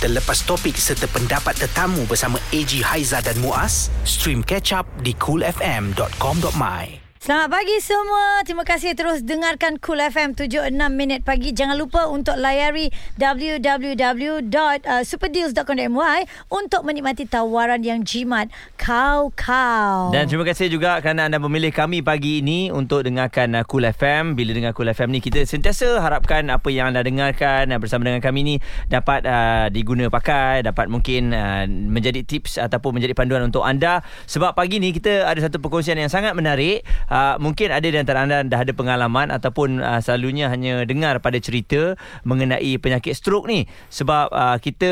Terlepas 0.00 0.40
topik 0.48 0.80
serta 0.80 1.04
pendapat 1.12 1.60
tetamu 1.60 2.08
bersama 2.08 2.40
AG 2.56 2.80
Haiza 2.80 3.20
dan 3.20 3.36
Muaz, 3.44 3.92
stream 4.08 4.40
catch 4.40 4.72
up 4.72 4.88
di 5.04 5.12
coolfm.com.my. 5.12 6.99
Selamat 7.20 7.52
pagi 7.52 7.76
semua. 7.84 8.40
Terima 8.48 8.64
kasih 8.64 8.96
terus 8.96 9.20
dengarkan 9.20 9.76
Cool 9.84 10.00
FM 10.00 10.32
76 10.32 10.72
minit 10.88 11.20
pagi. 11.20 11.52
Jangan 11.52 11.76
lupa 11.76 12.08
untuk 12.08 12.32
layari 12.40 12.88
www.superdeals.com.my 13.20 16.20
untuk 16.48 16.80
menikmati 16.80 17.28
tawaran 17.28 17.84
yang 17.84 18.08
jimat. 18.08 18.48
Kau 18.80 19.36
kau. 19.36 20.16
Dan 20.16 20.32
terima 20.32 20.48
kasih 20.48 20.72
juga 20.72 20.96
kerana 21.04 21.28
anda 21.28 21.36
memilih 21.36 21.76
kami 21.76 22.00
pagi 22.00 22.40
ini 22.40 22.72
untuk 22.72 23.04
dengarkan 23.04 23.52
uh, 23.52 23.68
Cool 23.68 23.84
FM. 23.92 24.32
Bila 24.32 24.56
dengar 24.56 24.72
Cool 24.72 24.88
FM 24.88 25.12
ni 25.12 25.20
kita 25.20 25.44
sentiasa 25.44 26.00
harapkan 26.00 26.48
apa 26.48 26.72
yang 26.72 26.96
anda 26.96 27.04
dengarkan 27.04 27.68
uh, 27.68 27.76
bersama 27.76 28.08
dengan 28.08 28.24
kami 28.24 28.48
ni 28.48 28.56
dapat 28.88 29.28
uh, 29.28 29.68
diguna 29.68 30.08
pakai, 30.08 30.64
dapat 30.64 30.88
mungkin 30.88 31.36
uh, 31.36 31.68
menjadi 31.68 32.24
tips 32.24 32.56
ataupun 32.56 32.96
menjadi 32.96 33.12
panduan 33.12 33.44
untuk 33.44 33.60
anda. 33.60 34.00
Sebab 34.24 34.56
pagi 34.56 34.80
ni 34.80 34.96
kita 34.96 35.28
ada 35.28 35.36
satu 35.44 35.60
perkongsian 35.60 36.00
yang 36.00 36.08
sangat 36.08 36.32
menarik 36.32 36.80
uh, 37.10 37.36
mungkin 37.42 37.74
ada 37.74 37.84
di 37.84 37.98
antara 37.98 38.24
anda 38.24 38.46
dah 38.46 38.62
ada 38.62 38.72
pengalaman 38.72 39.34
ataupun 39.34 39.82
uh, 39.82 39.98
selalunya 40.00 40.48
hanya 40.48 40.86
dengar 40.86 41.18
pada 41.18 41.36
cerita 41.42 41.98
mengenai 42.22 42.78
penyakit 42.78 43.12
stroke 43.18 43.50
ni 43.50 43.66
sebab 43.90 44.30
uh, 44.30 44.56
kita 44.62 44.90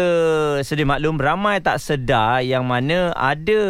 sedia 0.67 0.85
maklum 0.85 1.17
ramai 1.17 1.63
tak 1.63 1.79
sedar 1.79 2.43
yang 2.43 2.67
mana 2.67 3.15
ada 3.15 3.61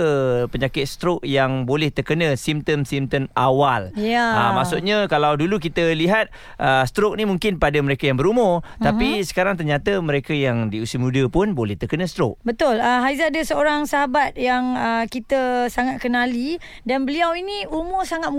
penyakit 0.48 0.88
stroke 0.88 1.22
yang 1.22 1.68
boleh 1.68 1.92
terkena 1.92 2.34
simptom-simptom 2.34 3.28
awal. 3.36 3.92
Ya. 3.94 4.48
Uh, 4.48 4.52
maksudnya 4.56 5.04
kalau 5.12 5.36
dulu 5.36 5.60
kita 5.60 5.92
lihat 5.92 6.32
uh, 6.56 6.82
stroke 6.88 7.20
ni 7.20 7.28
mungkin 7.28 7.60
pada 7.60 7.76
mereka 7.84 8.08
yang 8.08 8.16
berumur 8.16 8.64
uh-huh. 8.64 8.80
tapi 8.80 9.20
sekarang 9.22 9.60
ternyata 9.60 10.00
mereka 10.00 10.32
yang 10.32 10.72
di 10.72 10.80
usia 10.80 10.96
muda 10.96 11.28
pun 11.28 11.52
boleh 11.52 11.76
terkena 11.76 12.08
stroke. 12.08 12.40
Betul. 12.42 12.80
Uh, 12.80 13.04
Haiza 13.04 13.28
ada 13.28 13.42
seorang 13.44 13.84
sahabat 13.84 14.38
yang 14.40 14.72
uh, 14.78 15.04
kita 15.10 15.68
sangat 15.68 16.00
kenali 16.00 16.56
dan 16.88 17.04
beliau 17.04 17.36
ini 17.36 17.68
umur 17.68 18.06
sangat 18.08 18.30
muda, 18.30 18.37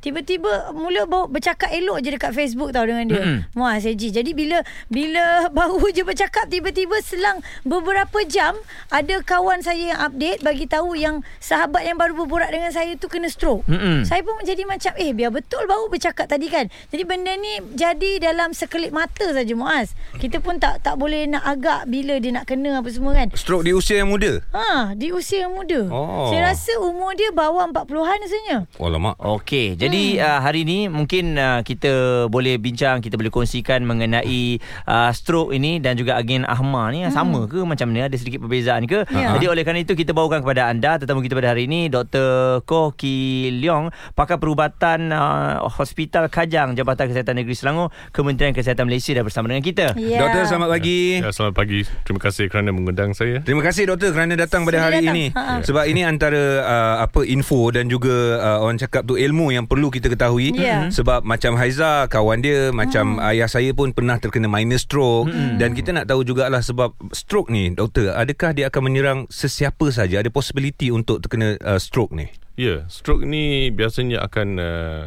tiba-tiba 0.00 0.72
mula 0.72 1.04
bawa 1.04 1.26
bercakap 1.28 1.68
elok 1.74 2.00
je 2.00 2.14
dekat 2.14 2.32
Facebook 2.32 2.70
tau 2.70 2.86
dengan 2.86 3.04
dia. 3.10 3.20
Mm-mm. 3.20 3.38
Muaz 3.52 3.84
Eji. 3.84 4.14
Jadi 4.14 4.32
bila 4.32 4.62
bila 4.88 5.24
baru 5.58 5.82
je 5.90 6.06
bercakap 6.06 6.48
tiba-tiba 6.48 7.00
selang 7.02 7.42
beberapa 7.66 8.22
jam 8.24 8.56
ada 8.88 9.20
kawan 9.24 9.60
saya 9.60 9.96
yang 9.96 10.00
update 10.00 10.40
bagi 10.40 10.64
tahu 10.70 10.94
yang 10.94 11.20
sahabat 11.40 11.84
yang 11.84 11.98
baru 11.98 12.14
berborak 12.24 12.52
dengan 12.52 12.70
saya 12.70 12.94
tu 12.96 13.10
kena 13.10 13.28
stroke. 13.28 13.66
Mm-mm. 13.66 14.06
Saya 14.06 14.22
pun 14.22 14.38
jadi 14.44 14.62
macam 14.64 14.92
eh 14.96 15.10
biar 15.10 15.34
betul 15.34 15.66
baru 15.66 15.90
bercakap 15.90 16.30
tadi 16.30 16.46
kan. 16.48 16.70
Jadi 16.92 17.02
benda 17.02 17.32
ni 17.34 17.60
jadi 17.74 18.22
dalam 18.22 18.52
sekelip 18.54 18.94
mata 18.94 19.32
saja 19.34 19.52
Muaz. 19.56 19.96
Kita 20.20 20.38
pun 20.38 20.60
tak 20.62 20.84
tak 20.84 20.94
boleh 21.00 21.26
nak 21.26 21.42
agak 21.42 21.90
bila 21.90 22.20
dia 22.20 22.30
nak 22.30 22.46
kena 22.46 22.78
apa 22.80 22.88
semua 22.92 23.16
kan. 23.16 23.28
Stroke 23.34 23.66
di 23.66 23.72
usia 23.74 24.04
yang 24.04 24.12
muda. 24.12 24.44
Ha, 24.54 24.92
di 24.94 25.10
usia 25.10 25.48
yang 25.48 25.52
muda. 25.56 25.88
Oh. 25.90 26.30
Saya 26.30 26.52
rasa 26.52 26.72
umur 26.78 27.16
dia 27.16 27.32
bawah 27.34 27.66
40-an 27.70 28.18
rasanya. 28.22 28.58
Oh 28.78 28.88
lama. 28.92 29.16
Okey, 29.34 29.74
jadi 29.74 30.22
uh, 30.22 30.38
hari 30.38 30.62
ni 30.62 30.86
mungkin 30.86 31.34
uh, 31.34 31.58
kita 31.66 32.26
boleh 32.30 32.54
bincang, 32.62 33.02
kita 33.02 33.18
boleh 33.18 33.34
kongsikan 33.34 33.82
mengenai 33.82 34.62
uh, 34.86 35.10
stroke 35.10 35.50
ini 35.50 35.82
dan 35.82 35.98
juga 35.98 36.14
agen 36.14 36.46
ahma 36.46 36.94
ni 36.94 37.02
hmm. 37.02 37.10
sama 37.10 37.50
ke 37.50 37.66
macam 37.66 37.90
mana 37.90 38.06
ada 38.06 38.14
sedikit 38.14 38.46
perbezaan 38.46 38.86
ke? 38.86 39.02
Ya. 39.10 39.34
Jadi 39.34 39.50
oleh 39.50 39.66
kerana 39.66 39.82
itu 39.82 39.98
kita 39.98 40.14
bawakan 40.14 40.46
kepada 40.46 40.70
anda 40.70 41.02
tetamu 41.02 41.18
kita 41.18 41.34
pada 41.34 41.50
hari 41.50 41.66
ini 41.66 41.90
Dr. 41.90 42.62
Koh 42.62 42.94
Ki 42.94 43.50
Leong, 43.58 43.90
pakar 44.14 44.38
perubatan 44.38 45.10
uh, 45.10 45.66
Hospital 45.66 46.30
Kajang 46.30 46.78
Jabatan 46.78 47.10
Kesihatan 47.10 47.34
Negeri 47.42 47.58
Selangor, 47.58 47.90
Kementerian 48.14 48.54
Kesihatan 48.54 48.86
Malaysia 48.86 49.18
dah 49.18 49.24
bersama 49.26 49.50
dengan 49.50 49.66
kita. 49.66 49.98
Ya. 49.98 50.22
Doktor 50.22 50.46
selamat 50.46 50.68
pagi. 50.78 51.00
Ya, 51.18 51.34
selamat 51.34 51.54
pagi. 51.58 51.80
Terima 52.06 52.20
kasih 52.22 52.44
kerana 52.46 52.70
mengundang 52.70 53.10
saya. 53.18 53.42
Terima 53.42 53.66
kasih 53.66 53.90
doktor 53.90 54.14
kerana 54.14 54.38
datang 54.38 54.62
pada 54.62 54.78
Sila 54.78 54.86
hari 54.86 54.98
datang. 55.02 55.16
ini. 55.18 55.24
Ha-ha. 55.34 55.54
Sebab 55.66 55.84
ini 55.90 56.06
antara 56.06 56.42
uh, 56.62 56.96
apa 57.02 57.26
info 57.26 57.74
dan 57.74 57.90
juga 57.90 58.38
uh, 58.38 58.58
orang 58.62 58.78
cakap 58.78 59.02
tu 59.02 59.18
ilmu 59.24 59.50
yang 59.50 59.64
perlu 59.64 59.88
kita 59.88 60.12
ketahui. 60.12 60.52
Ya. 60.52 60.92
Sebab 60.92 61.24
macam 61.24 61.56
Haiza 61.56 62.06
kawan 62.12 62.44
dia 62.44 62.68
macam 62.70 63.16
Hmm. 63.16 63.28
ayah 63.32 63.48
saya 63.48 63.72
pun 63.72 63.90
pernah 63.96 64.20
terkena 64.20 64.46
minor 64.46 64.76
stroke 64.76 65.28
dan 65.56 65.72
kita 65.72 65.96
nak 65.96 66.06
tahu 66.06 66.22
jugalah 66.22 66.60
sebab 66.60 66.92
stroke 67.10 67.48
ni 67.48 67.72
doktor 67.72 68.12
adakah 68.12 68.52
dia 68.52 68.68
akan 68.68 68.82
menyerang 68.86 69.20
sesiapa 69.32 69.88
saja 69.88 70.20
ada 70.20 70.28
possibility 70.28 70.92
untuk 70.92 71.24
terkena 71.24 71.56
uh, 71.64 71.80
stroke 71.80 72.12
ni. 72.12 72.28
Ya, 72.54 72.86
stroke 72.86 73.26
ni 73.26 73.74
biasanya 73.74 74.22
akan 74.22 74.48
uh, 74.60 75.02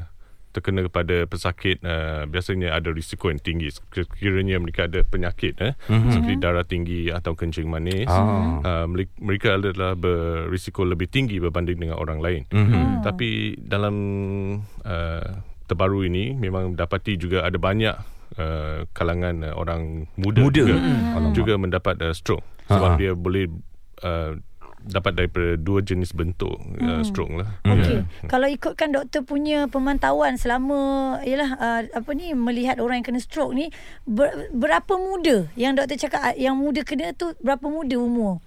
terkena 0.58 0.82
kepada 0.84 1.24
pesakit 1.24 1.78
uh, 1.82 2.26
biasanya 2.26 2.74
ada 2.74 2.90
risiko 2.90 3.30
yang 3.30 3.38
tinggi 3.38 3.70
sekiranya 3.70 4.58
mereka 4.58 4.90
ada 4.90 5.06
penyakit 5.06 5.54
eh 5.62 5.78
mm-hmm. 5.78 6.10
seperti 6.10 6.34
darah 6.38 6.66
tinggi 6.66 7.14
atau 7.14 7.38
kencing 7.38 7.70
manis 7.70 8.10
Ah. 8.10 8.58
uh, 8.60 8.86
mereka, 9.22 9.54
adalah 9.54 9.94
berisiko 9.94 10.82
lebih 10.82 11.06
tinggi 11.08 11.38
berbanding 11.38 11.78
dengan 11.78 12.02
orang 12.02 12.18
lain 12.18 12.42
Mhm. 12.50 13.06
tapi 13.06 13.54
dalam 13.60 13.96
uh, 14.82 15.30
terbaru 15.68 16.08
ini 16.08 16.34
memang 16.34 16.74
dapati 16.74 17.20
juga 17.20 17.44
ada 17.44 17.60
banyak 17.60 17.96
uh, 18.40 18.88
kalangan 18.92 19.44
uh, 19.44 19.54
orang 19.54 20.08
muda, 20.16 20.42
Muda. 20.42 20.64
juga, 20.64 20.76
Hmm. 20.80 21.32
juga 21.32 21.54
mendapat 21.60 21.96
uh, 22.02 22.16
stroke 22.16 22.44
sebab 22.66 22.96
Ha. 22.96 22.98
dia 22.98 23.12
boleh 23.14 23.46
uh, 24.02 24.34
dapat 24.88 25.14
daripada 25.20 25.60
dua 25.60 25.84
jenis 25.84 26.16
bentuk 26.16 26.56
uh, 26.80 27.04
stroke 27.04 27.36
lah. 27.36 27.60
Okey. 27.68 28.02
Ya. 28.02 28.28
Kalau 28.32 28.48
ikutkan 28.48 28.96
doktor 28.96 29.22
punya 29.28 29.68
pemantauan 29.68 30.40
selama 30.40 30.80
yalah 31.28 31.52
uh, 31.60 31.82
apa 31.92 32.10
ni 32.16 32.32
melihat 32.34 32.80
orang 32.80 33.04
yang 33.04 33.08
kena 33.14 33.22
stroke 33.22 33.54
ni 33.54 33.70
ber, 34.08 34.52
berapa 34.56 34.94
muda 34.96 35.52
yang 35.60 35.76
doktor 35.76 36.00
cakap 36.00 36.22
ah, 36.24 36.36
yang 36.36 36.56
muda 36.56 36.82
kena 36.88 37.12
tu 37.14 37.36
berapa 37.44 37.64
muda 37.68 37.96
umur? 38.00 38.40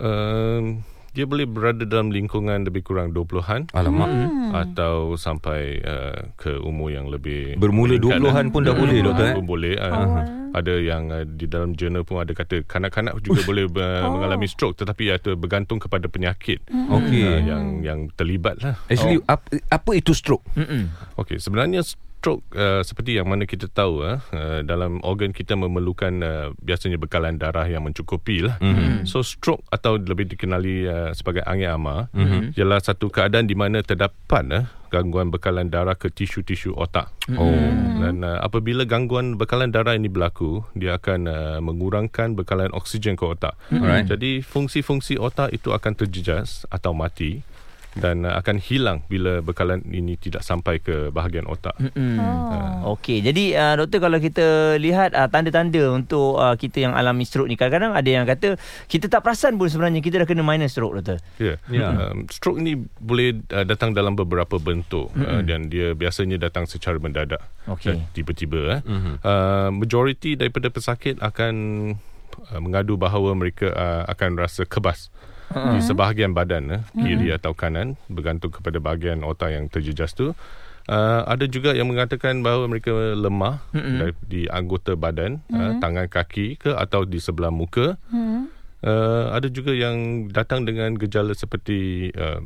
Um, 0.00 0.86
dia 1.12 1.28
boleh 1.28 1.44
berada 1.44 1.84
dalam 1.84 2.08
lingkungan 2.08 2.64
lebih 2.64 2.88
kurang 2.88 3.12
20-an 3.12 3.68
Alamak. 3.76 4.08
Hmm. 4.08 4.50
atau 4.56 5.12
sampai 5.20 5.84
uh, 5.84 6.32
ke 6.40 6.56
umur 6.64 6.88
yang 6.88 7.12
lebih 7.12 7.60
Bermula 7.60 8.00
meningkat 8.00 8.16
20-an 8.16 8.46
lah. 8.48 8.52
pun 8.52 8.60
dah 8.64 8.74
boleh, 8.74 8.98
doktor, 9.04 9.26
eh? 9.28 9.34
Pun 9.36 9.46
boleh. 9.46 9.74
Uh, 9.76 10.41
Ada 10.52 10.74
yang 10.78 11.08
uh, 11.08 11.24
di 11.24 11.48
dalam 11.48 11.72
jurnal 11.72 12.04
pun 12.04 12.20
ada 12.20 12.36
kata 12.36 12.62
kanak-kanak 12.68 13.16
juga 13.24 13.42
boleh 13.44 13.66
uh, 13.68 14.04
Oh. 14.04 14.18
mengalami 14.18 14.46
stroke 14.48 14.76
tetapi 14.78 15.12
itu 15.12 15.34
bergantung 15.36 15.76
kepada 15.80 16.06
penyakit 16.08 16.62
Okey. 16.68 17.24
uh, 17.24 17.40
yang 17.42 17.64
yang 17.82 17.98
terlibat 18.14 18.60
lah. 18.62 18.76
Actually 18.88 19.20
apa, 19.24 19.58
apa 19.68 19.90
itu 19.96 20.12
stroke? 20.12 20.44
Mm-mm. 20.54 20.92
Okey, 21.18 21.40
sebenarnya 21.40 21.82
stroke 21.82 22.46
uh, 22.54 22.86
seperti 22.86 23.18
yang 23.18 23.26
mana 23.26 23.50
kita 23.50 23.66
tahu 23.66 24.06
uh, 24.06 24.22
dalam 24.62 25.02
organ 25.02 25.34
kita 25.34 25.58
memerlukan 25.58 26.12
uh, 26.22 26.48
biasanya 26.62 26.94
bekalan 26.94 27.34
darah 27.34 27.66
yang 27.66 27.82
mencukupi 27.82 28.46
lah. 28.46 28.62
Mm-hmm. 28.62 29.10
So 29.10 29.26
stroke 29.26 29.66
atau 29.74 29.98
lebih 29.98 30.30
dikenali 30.30 30.86
uh, 30.86 31.10
sebagai 31.18 31.42
angin 31.42 31.74
ama 31.74 32.06
mm-hmm. 32.14 32.54
ialah 32.54 32.78
satu 32.78 33.10
keadaan 33.10 33.50
di 33.50 33.58
mana 33.58 33.82
terdapat 33.82 34.44
uh, 34.54 34.64
gangguan 34.92 35.32
bekalan 35.32 35.72
darah 35.72 35.96
ke 35.96 36.12
tisu-tisu 36.12 36.76
otak. 36.76 37.08
Oh. 37.32 37.48
Dan 37.96 38.20
uh, 38.20 38.44
apabila 38.44 38.84
gangguan 38.84 39.40
bekalan 39.40 39.72
darah 39.72 39.96
ini 39.96 40.12
berlaku, 40.12 40.60
dia 40.76 41.00
akan 41.00 41.20
uh, 41.24 41.58
mengurangkan 41.64 42.36
bekalan 42.36 42.68
oksigen 42.76 43.16
ke 43.16 43.24
otak. 43.24 43.56
Alright. 43.72 44.04
Jadi 44.04 44.44
fungsi-fungsi 44.44 45.16
otak 45.16 45.56
itu 45.56 45.72
akan 45.72 45.96
terjejas 45.96 46.68
atau 46.68 46.92
mati 46.92 47.40
dan 47.96 48.24
uh, 48.24 48.40
akan 48.40 48.56
hilang 48.56 49.04
bila 49.06 49.44
bekalan 49.44 49.84
ini 49.88 50.16
tidak 50.16 50.40
sampai 50.40 50.80
ke 50.80 51.12
bahagian 51.12 51.44
otak. 51.44 51.76
Mm-mm. 51.76 52.16
Oh. 52.20 52.96
Okey, 52.96 53.20
jadi 53.20 53.44
uh, 53.56 53.74
doktor 53.84 54.08
kalau 54.08 54.18
kita 54.18 54.76
lihat 54.80 55.12
uh, 55.12 55.28
tanda-tanda 55.28 55.92
untuk 55.92 56.40
uh, 56.40 56.56
kita 56.56 56.88
yang 56.88 56.94
alami 56.96 57.28
stroke 57.28 57.48
ni 57.48 57.56
kadang-kadang 57.58 57.92
ada 57.92 58.10
yang 58.10 58.24
kata 58.24 58.56
kita 58.88 59.12
tak 59.12 59.20
perasan 59.24 59.60
pun 59.60 59.68
sebenarnya 59.68 60.00
kita 60.00 60.24
dah 60.24 60.28
kena 60.28 60.44
minor 60.44 60.68
stroke 60.68 61.00
doktor. 61.00 61.18
Ya. 61.36 61.60
Ya. 61.68 62.12
Um, 62.12 62.24
stroke 62.32 62.60
ni 62.60 62.80
boleh 63.00 63.44
uh, 63.52 63.64
datang 63.68 63.92
dalam 63.92 64.16
beberapa 64.16 64.56
bentuk 64.56 65.12
uh, 65.16 65.40
dan 65.44 65.68
dia 65.68 65.92
biasanya 65.92 66.40
datang 66.40 66.64
secara 66.64 66.96
mendadak. 66.96 67.44
Okey. 67.68 67.92
Dan 67.92 67.96
tiba-tiba 68.16 68.60
eh. 68.78 68.80
Uh, 69.22 69.68
majoriti 69.74 70.34
daripada 70.34 70.72
pesakit 70.72 71.20
akan 71.20 71.54
uh, 72.50 72.60
mengadu 72.60 72.96
bahawa 72.96 73.36
mereka 73.36 73.68
uh, 73.72 74.02
akan 74.08 74.40
rasa 74.40 74.64
kebas 74.64 75.12
di 75.52 75.78
sebahagian 75.84 76.32
badan 76.32 76.64
eh, 76.68 76.82
kiri 76.96 77.30
atau 77.32 77.52
kanan 77.52 78.00
bergantung 78.08 78.50
kepada 78.50 78.82
bahagian 78.82 79.22
otak 79.22 79.52
yang 79.52 79.68
terjejas 79.68 80.16
tu. 80.16 80.34
Uh, 80.90 81.22
ada 81.30 81.46
juga 81.46 81.78
yang 81.78 81.86
mengatakan 81.86 82.42
bahawa 82.42 82.66
mereka 82.66 82.90
lemah 83.14 83.62
dari, 83.70 84.18
di 84.26 84.42
anggota 84.50 84.98
badan, 84.98 85.38
uh, 85.54 85.78
tangan 85.78 86.10
kaki 86.10 86.58
ke 86.58 86.74
atau 86.74 87.06
di 87.06 87.22
sebelah 87.22 87.54
muka. 87.54 87.94
Hmm. 88.10 88.50
Uh, 88.82 89.30
ada 89.30 89.46
juga 89.46 89.70
yang 89.78 90.26
datang 90.34 90.66
dengan 90.66 90.98
gejala 90.98 91.38
seperti 91.38 92.10
uh, 92.18 92.42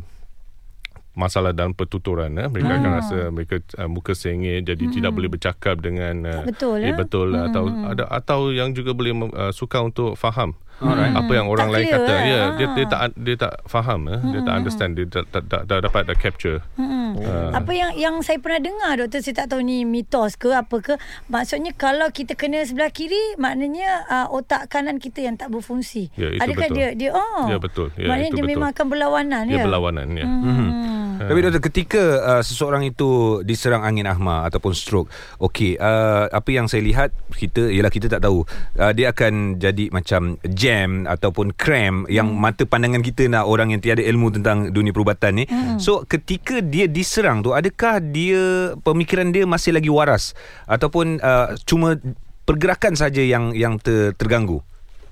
masalah 1.17 1.57
dalam 1.57 1.73
pertuturan 1.73 2.29
eh. 2.37 2.47
mereka 2.53 2.77
akan 2.77 2.93
Ah. 2.93 2.97
rasa 3.01 3.19
mereka 3.33 3.57
uh, 3.81 3.89
muka 3.89 4.13
sengit 4.13 4.69
jadi 4.69 4.85
tidak 4.93 5.17
boleh 5.17 5.33
bercakap 5.33 5.81
dengan 5.81 6.15
uh, 6.29 6.45
betul, 6.45 6.77
eh, 6.85 6.93
eh? 6.93 6.95
betul 6.95 7.33
hmm. 7.33 7.47
atau 7.51 7.65
ada 7.89 8.05
atau 8.13 8.41
yang 8.53 8.77
juga 8.77 8.93
boleh 8.93 9.17
uh, 9.33 9.51
suka 9.51 9.81
untuk 9.81 10.13
faham 10.21 10.53
Alright. 10.77 11.15
apa 11.15 11.33
yang 11.33 11.47
orang 11.47 11.69
Tak 11.69 11.75
lain 11.75 11.85
clear, 11.85 11.97
kata 11.97 12.13
eh? 12.13 12.21
ya 12.21 12.41
dia 12.53 12.67
Ah. 12.67 12.75
dia 12.77 12.85
tak 12.85 13.01
dia 13.17 13.35
tak 13.35 13.53
faham 13.65 14.01
eh? 14.07 14.21
dia 14.29 14.41
tak 14.43 14.55
understand 14.55 14.93
dia 14.93 15.07
tak, 15.09 15.25
tak, 15.29 15.43
tak, 15.49 15.63
tak 15.65 15.79
dapat 15.81 16.03
the 16.05 16.15
capture 16.15 16.59
Hmm. 16.77 17.17
Ah. 17.17 17.63
Apa 17.63 17.73
yang 17.73 17.97
yang 17.97 18.15
saya 18.21 18.37
pernah 18.37 18.61
dengar 18.61 18.93
doktor 18.99 19.25
saya 19.25 19.41
tak 19.41 19.49
tahu 19.49 19.65
ni 19.65 19.89
mitos 19.89 20.37
ke 20.37 20.53
apa 20.53 20.77
ke 20.79 20.95
maksudnya 21.27 21.73
kalau 21.73 22.13
kita 22.13 22.37
kena 22.37 22.61
sebelah 22.61 22.93
kiri 22.93 23.39
maknanya 23.41 24.05
uh, 24.05 24.27
otak 24.29 24.69
kanan 24.69 25.01
kita 25.01 25.25
yang 25.25 25.35
tak 25.35 25.49
berfungsi. 25.49 26.13
Ya, 26.13 26.29
itu 26.29 26.43
Adakah 26.45 26.69
betul. 26.69 26.77
dia 26.77 26.89
dia 26.93 27.11
oh. 27.17 27.45
Ya, 27.49 27.57
betul. 27.57 27.89
Ya, 27.97 28.07
maknanya 28.07 28.29
itu 28.29 28.37
dia 28.37 28.45
betul. 28.45 28.53
memang 28.53 28.69
akan 28.71 28.87
berlawanan 28.87 29.43
dia 29.49 29.57
ya. 29.57 29.65
berlawanan 29.65 30.07
ya 30.13 30.27
Hmm. 30.27 30.71
Tapi 31.17 31.39
doktor 31.41 31.63
ketika 31.65 32.03
uh, 32.21 32.43
seseorang 32.45 32.85
itu 32.85 33.41
diserang 33.41 33.81
angin 33.81 34.05
ahma 34.05 34.45
ataupun 34.45 34.77
stroke, 34.77 35.09
okey, 35.41 35.81
uh, 35.81 36.29
apa 36.29 36.51
yang 36.53 36.69
saya 36.69 36.85
lihat 36.85 37.09
kita 37.33 37.73
ialah 37.73 37.89
kita 37.89 38.13
tak 38.13 38.21
tahu 38.21 38.45
uh, 38.77 38.93
dia 38.93 39.17
akan 39.17 39.57
jadi 39.57 39.89
macam 39.89 40.37
jam 40.67 41.07
ataupun 41.07 41.55
cramp 41.55 42.11
yang 42.11 42.35
mata 42.35 42.67
pandangan 42.67 43.07
kita 43.07 43.31
nak 43.31 43.47
orang 43.47 43.71
yang 43.71 43.79
tiada 43.79 44.03
ilmu 44.03 44.35
tentang 44.35 44.75
dunia 44.75 44.91
perubatan 44.91 45.39
ni. 45.39 45.45
So 45.79 46.03
ketika 46.03 46.59
dia 46.59 46.91
diserang 46.91 47.47
tu 47.47 47.55
adakah 47.55 48.03
dia 48.03 48.75
pemikiran 48.83 49.31
dia 49.31 49.47
masih 49.47 49.79
lagi 49.79 49.87
waras? 49.87 50.35
Ataupun 50.67 51.23
uh, 51.23 51.55
cuma 51.63 51.95
pergerakan 52.43 52.99
saja 52.99 53.23
yang 53.23 53.55
yang 53.55 53.79
ter, 53.79 54.11
terganggu? 54.19 54.67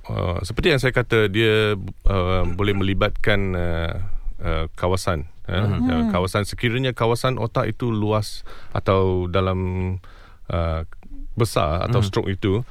Uh, 0.04 0.42
seperti 0.42 0.74
yang 0.74 0.80
saya 0.82 0.92
kata 0.92 1.30
dia 1.30 1.78
uh, 2.10 2.42
boleh 2.44 2.74
melibatkan 2.76 3.40
uh, 3.56 3.94
uh, 4.42 4.64
kawasan 4.76 5.32
uh, 5.48 5.80
uh, 5.80 6.02
kawasan 6.12 6.44
sekiranya 6.44 6.92
kawasan 6.92 7.40
otak 7.40 7.72
itu 7.72 7.88
luas 7.88 8.44
atau 8.76 9.32
dalam 9.32 9.60
uh, 10.52 10.84
besar 11.34 11.84
atau 11.86 12.00
stroke 12.00 12.30
itu 12.30 12.62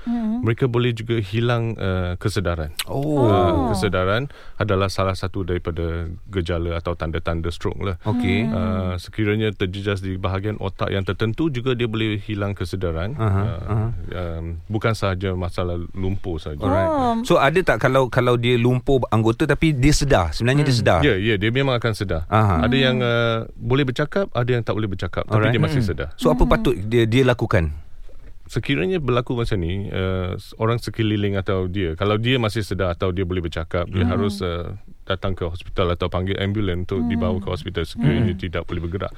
mereka 0.43 0.67
boleh 0.67 0.91
juga 0.91 1.19
hilang 1.19 1.75
uh, 1.77 2.15
kesedaran 2.17 2.71
Oh. 2.87 3.27
Uh, 3.27 3.71
kesedaran 3.71 4.27
adalah 4.59 4.87
salah 4.87 5.15
satu 5.15 5.43
daripada 5.43 6.07
gejala 6.31 6.79
atau 6.79 6.95
tanda-tanda 6.95 7.51
stroke 7.51 7.79
lah 7.79 7.95
Okey. 8.03 8.47
Uh, 8.47 8.95
sekiranya 8.99 9.51
terjejas 9.51 9.99
di 9.99 10.15
bahagian 10.15 10.59
otak 10.59 10.91
yang 10.91 11.03
tertentu 11.03 11.47
juga 11.51 11.75
dia 11.75 11.87
boleh 11.87 12.19
hilang 12.19 12.55
kesedaran 12.55 13.15
Aha, 13.19 13.43
uh, 13.67 13.89
Um, 14.13 14.61
bukan 14.69 14.93
sahaja 14.93 15.33
masalah 15.33 15.75
lumpuh 15.97 16.37
saja 16.37 16.61
Alright. 16.61 16.89
Oh. 16.89 17.13
So 17.25 17.33
ada 17.41 17.59
tak 17.59 17.81
kalau 17.81 18.07
kalau 18.07 18.39
dia 18.39 18.55
lumpuh 18.55 19.03
anggota 19.11 19.43
tapi 19.43 19.75
dia 19.75 19.91
sedar, 19.91 20.31
sebenarnya 20.31 20.63
dia 20.63 20.75
sedar. 20.75 20.99
Ya, 21.03 21.17
ya, 21.19 21.35
dia 21.35 21.51
memang 21.51 21.75
akan 21.75 21.91
sedar. 21.91 22.23
Aha. 22.31 22.63
Ada 22.63 22.75
yang 22.77 22.97
uh, 23.01 23.49
boleh 23.57 23.83
bercakap, 23.83 24.31
ada 24.31 24.49
yang 24.49 24.63
tak 24.63 24.73
boleh 24.77 24.87
bercakap, 24.87 25.27
tapi 25.27 25.35
Alright. 25.35 25.53
dia 25.53 25.61
masih 25.61 25.81
sedar. 25.83 26.09
So 26.15 26.31
apa 26.31 26.47
patut 26.47 26.77
dia 26.77 27.03
dia 27.03 27.27
lakukan? 27.27 27.82
Sekiranya 28.43 28.99
berlaku 28.99 29.39
macam 29.39 29.55
ni, 29.63 29.87
uh, 29.87 30.35
orang 30.59 30.75
sekeliling 30.77 31.39
atau 31.39 31.71
dia, 31.71 31.95
kalau 31.95 32.19
dia 32.19 32.35
masih 32.35 32.59
sedar 32.59 32.91
atau 32.91 33.15
dia 33.15 33.23
boleh 33.23 33.39
bercakap, 33.39 33.87
dia 33.87 34.03
harus 34.03 34.43
uh, 34.43 34.75
datang 35.03 35.35
ke 35.35 35.43
hospital 35.47 35.91
atau 35.93 36.07
panggil 36.07 36.39
ambulans 36.39 36.87
untuk 36.87 37.03
dibawa 37.07 37.37
ke 37.39 37.47
hospital 37.47 37.83
sekiranya 37.83 38.33
tidak 38.35 38.63
boleh 38.67 38.81
bergerak. 38.83 39.11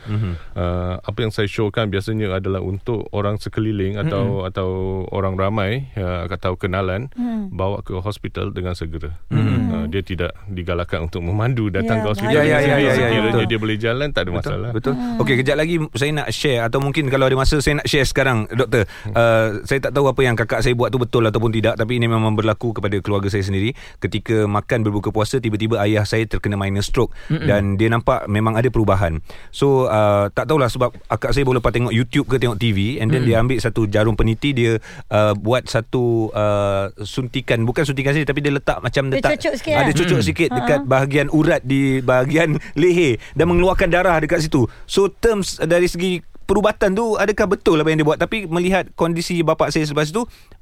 Uh, 0.56 0.98
apa 1.00 1.18
yang 1.22 1.32
saya 1.34 1.46
showkan 1.46 1.90
biasanya 1.90 2.34
adalah 2.34 2.62
untuk 2.62 3.06
orang 3.14 3.38
sekeliling 3.38 3.98
atau 3.98 4.44
atau 4.46 4.70
orang 5.10 5.38
ramai 5.38 5.90
uh, 5.98 6.26
atau 6.30 6.58
kenalan 6.58 7.08
bawa 7.52 7.82
ke 7.86 7.94
hospital 7.98 8.50
dengan 8.52 8.74
segera. 8.74 9.14
Uh, 9.30 9.86
dia 9.90 10.02
tidak 10.02 10.34
digalakkan 10.50 11.06
untuk 11.06 11.22
memandu 11.22 11.70
datang 11.70 11.96
Ya, 11.96 12.04
ke 12.04 12.08
hospital. 12.12 12.34
Ya, 12.34 12.42
ya, 12.44 12.58
ya, 12.60 12.60
ya, 12.60 12.76
ya, 12.76 12.92
Sekiranya 12.96 13.22
betul. 13.32 13.44
dia 13.48 13.60
boleh 13.62 13.78
jalan 13.78 14.08
tak 14.12 14.22
ada 14.28 14.32
masalah. 14.34 14.70
Betul. 14.74 14.94
Betul. 14.98 15.22
Okey, 15.22 15.36
kejap 15.42 15.56
lagi 15.58 15.76
saya 15.96 16.12
nak 16.12 16.28
share 16.30 16.62
atau 16.68 16.80
mungkin 16.84 17.04
kalau 17.08 17.26
ada 17.30 17.38
masa 17.38 17.56
saya 17.64 17.80
nak 17.80 17.88
share 17.88 18.06
sekarang 18.06 18.50
doktor. 18.52 18.84
Uh, 19.10 19.62
saya 19.64 19.80
tak 19.80 19.92
tahu 19.96 20.06
apa 20.10 20.22
yang 20.26 20.36
kakak 20.36 20.60
saya 20.66 20.74
buat 20.76 20.90
tu 20.92 21.00
betul 21.00 21.24
ataupun 21.26 21.52
tidak 21.54 21.80
tapi 21.80 21.98
ini 21.98 22.10
memang 22.10 22.34
berlaku 22.36 22.76
kepada 22.76 22.98
keluarga 23.00 23.30
saya 23.32 23.46
sendiri. 23.46 23.72
Ketika 24.02 24.44
makan 24.46 24.84
berbuka 24.84 25.10
puasa 25.14 25.40
tiba-tiba 25.40 25.75
ayah 25.78 26.04
saya 26.04 26.24
terkena 26.26 26.56
minor 26.56 26.82
stroke 26.82 27.12
Mm-mm. 27.28 27.46
dan 27.46 27.76
dia 27.76 27.88
nampak 27.88 28.26
memang 28.26 28.54
ada 28.54 28.68
perubahan. 28.68 29.20
So 29.50 29.86
uh, 29.86 30.28
tak 30.30 30.48
tahulah 30.48 30.68
sebab 30.68 30.94
akak 31.08 31.32
saya 31.32 31.44
boleh 31.44 31.60
lepas 31.60 31.72
tengok 31.72 31.92
YouTube 31.92 32.28
ke 32.28 32.38
tengok 32.38 32.58
TV 32.58 32.98
and 32.98 33.10
then 33.10 33.24
Mm-mm. 33.24 33.30
dia 33.30 33.42
ambil 33.42 33.58
satu 33.58 33.86
jarum 33.86 34.14
peniti 34.14 34.52
dia 34.52 34.78
uh, 35.10 35.34
buat 35.34 35.66
satu 35.66 36.30
uh, 36.32 36.92
suntikan 37.00 37.64
bukan 37.64 37.84
suntikan 37.84 38.12
saja 38.12 38.26
tapi 38.26 38.40
dia 38.40 38.52
letak 38.52 38.80
macam 38.80 39.08
Dia 39.08 39.20
letak 39.20 39.32
cucuk 39.36 39.54
sikit 39.56 39.74
ada 39.74 39.84
lah. 39.84 39.96
cucuk 39.96 40.20
sikit 40.22 40.50
dekat 40.52 40.80
bahagian 40.86 41.28
urat 41.30 41.62
di 41.62 42.00
bahagian 42.00 42.56
leher 42.82 43.18
dan 43.34 43.46
mengeluarkan 43.48 43.90
darah 43.90 44.18
dekat 44.20 44.42
situ. 44.42 44.68
So 44.86 45.08
terms 45.10 45.58
dari 45.58 45.88
segi 45.88 46.20
perubatan 46.46 46.94
tu 46.94 47.18
adakah 47.18 47.58
betul 47.58 47.82
apa 47.82 47.90
yang 47.90 48.00
dia 48.00 48.08
buat 48.08 48.22
tapi 48.22 48.46
melihat 48.46 48.94
kondisi 48.94 49.42
bapak 49.42 49.74
saya 49.74 49.82
selepas 49.82 50.14
tu 50.14 50.22
ok- 50.22 50.55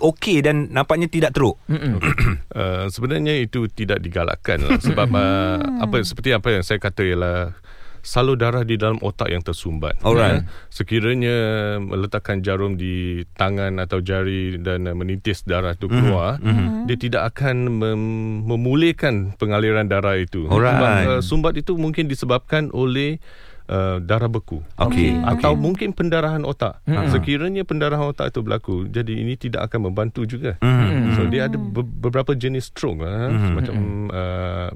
okey 0.00 0.40
dan 0.40 0.72
nampaknya 0.72 1.08
tidak 1.08 1.36
teruk. 1.36 1.60
Uh, 1.68 2.88
sebenarnya 2.94 3.36
itu 3.40 3.68
tidak 3.68 4.00
digalakkan 4.00 4.64
lah 4.64 4.80
sebab 4.86 5.08
uh, 5.12 5.84
apa 5.84 6.00
seperti 6.00 6.32
apa 6.32 6.48
yang 6.56 6.62
saya 6.64 6.80
kata 6.80 7.02
ialah 7.04 7.52
salur 8.00 8.36
darah 8.36 8.64
di 8.64 8.80
dalam 8.80 8.96
otak 9.04 9.28
yang 9.28 9.44
tersumbat. 9.44 10.00
Alright. 10.00 10.40
Ya. 10.40 10.48
Sekiranya 10.72 11.36
meletakkan 11.84 12.40
jarum 12.40 12.80
di 12.80 13.24
tangan 13.36 13.76
atau 13.76 14.00
jari 14.00 14.56
dan 14.56 14.88
uh, 14.88 14.96
menitis 14.96 15.44
darah 15.44 15.76
itu 15.76 15.86
keluar, 15.86 16.40
mm-hmm. 16.40 16.88
dia 16.88 16.96
tidak 16.96 17.22
akan 17.36 17.56
mem- 17.68 18.40
memulihkan 18.48 19.36
pengaliran 19.36 19.84
darah 19.84 20.16
itu. 20.16 20.48
Alright. 20.48 20.80
Sebab 20.80 21.20
uh, 21.20 21.20
sumbat 21.20 21.54
itu 21.60 21.76
mungkin 21.76 22.08
disebabkan 22.08 22.72
oleh 22.72 23.20
uh, 23.70 23.96
darah 24.02 24.26
beku. 24.26 24.58
Okey. 24.76 25.14
Atau 25.22 25.54
mungkin 25.54 25.94
pendarahan 25.94 26.42
otak. 26.42 26.82
Sekiranya 27.14 27.62
pendarahan 27.62 28.10
otak 28.10 28.34
itu 28.34 28.42
berlaku, 28.42 28.90
jadi 28.90 29.14
ini 29.14 29.38
tidak 29.38 29.70
akan 29.70 29.88
membantu 29.88 30.26
juga. 30.26 30.58
Hmm. 30.58 31.14
So 31.14 31.30
dia 31.30 31.46
ada 31.46 31.56
be- 31.56 31.86
beberapa 31.86 32.34
jenis 32.34 32.74
stroke 32.74 33.06
lah, 33.06 33.30
Hmm. 33.30 33.54
macam 33.54 33.76
uh, 34.10 34.68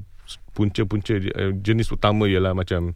punca-punca 0.55 1.19
uh, 1.19 1.51
jenis 1.59 1.91
utama 1.91 2.25
ialah 2.25 2.55
macam 2.55 2.95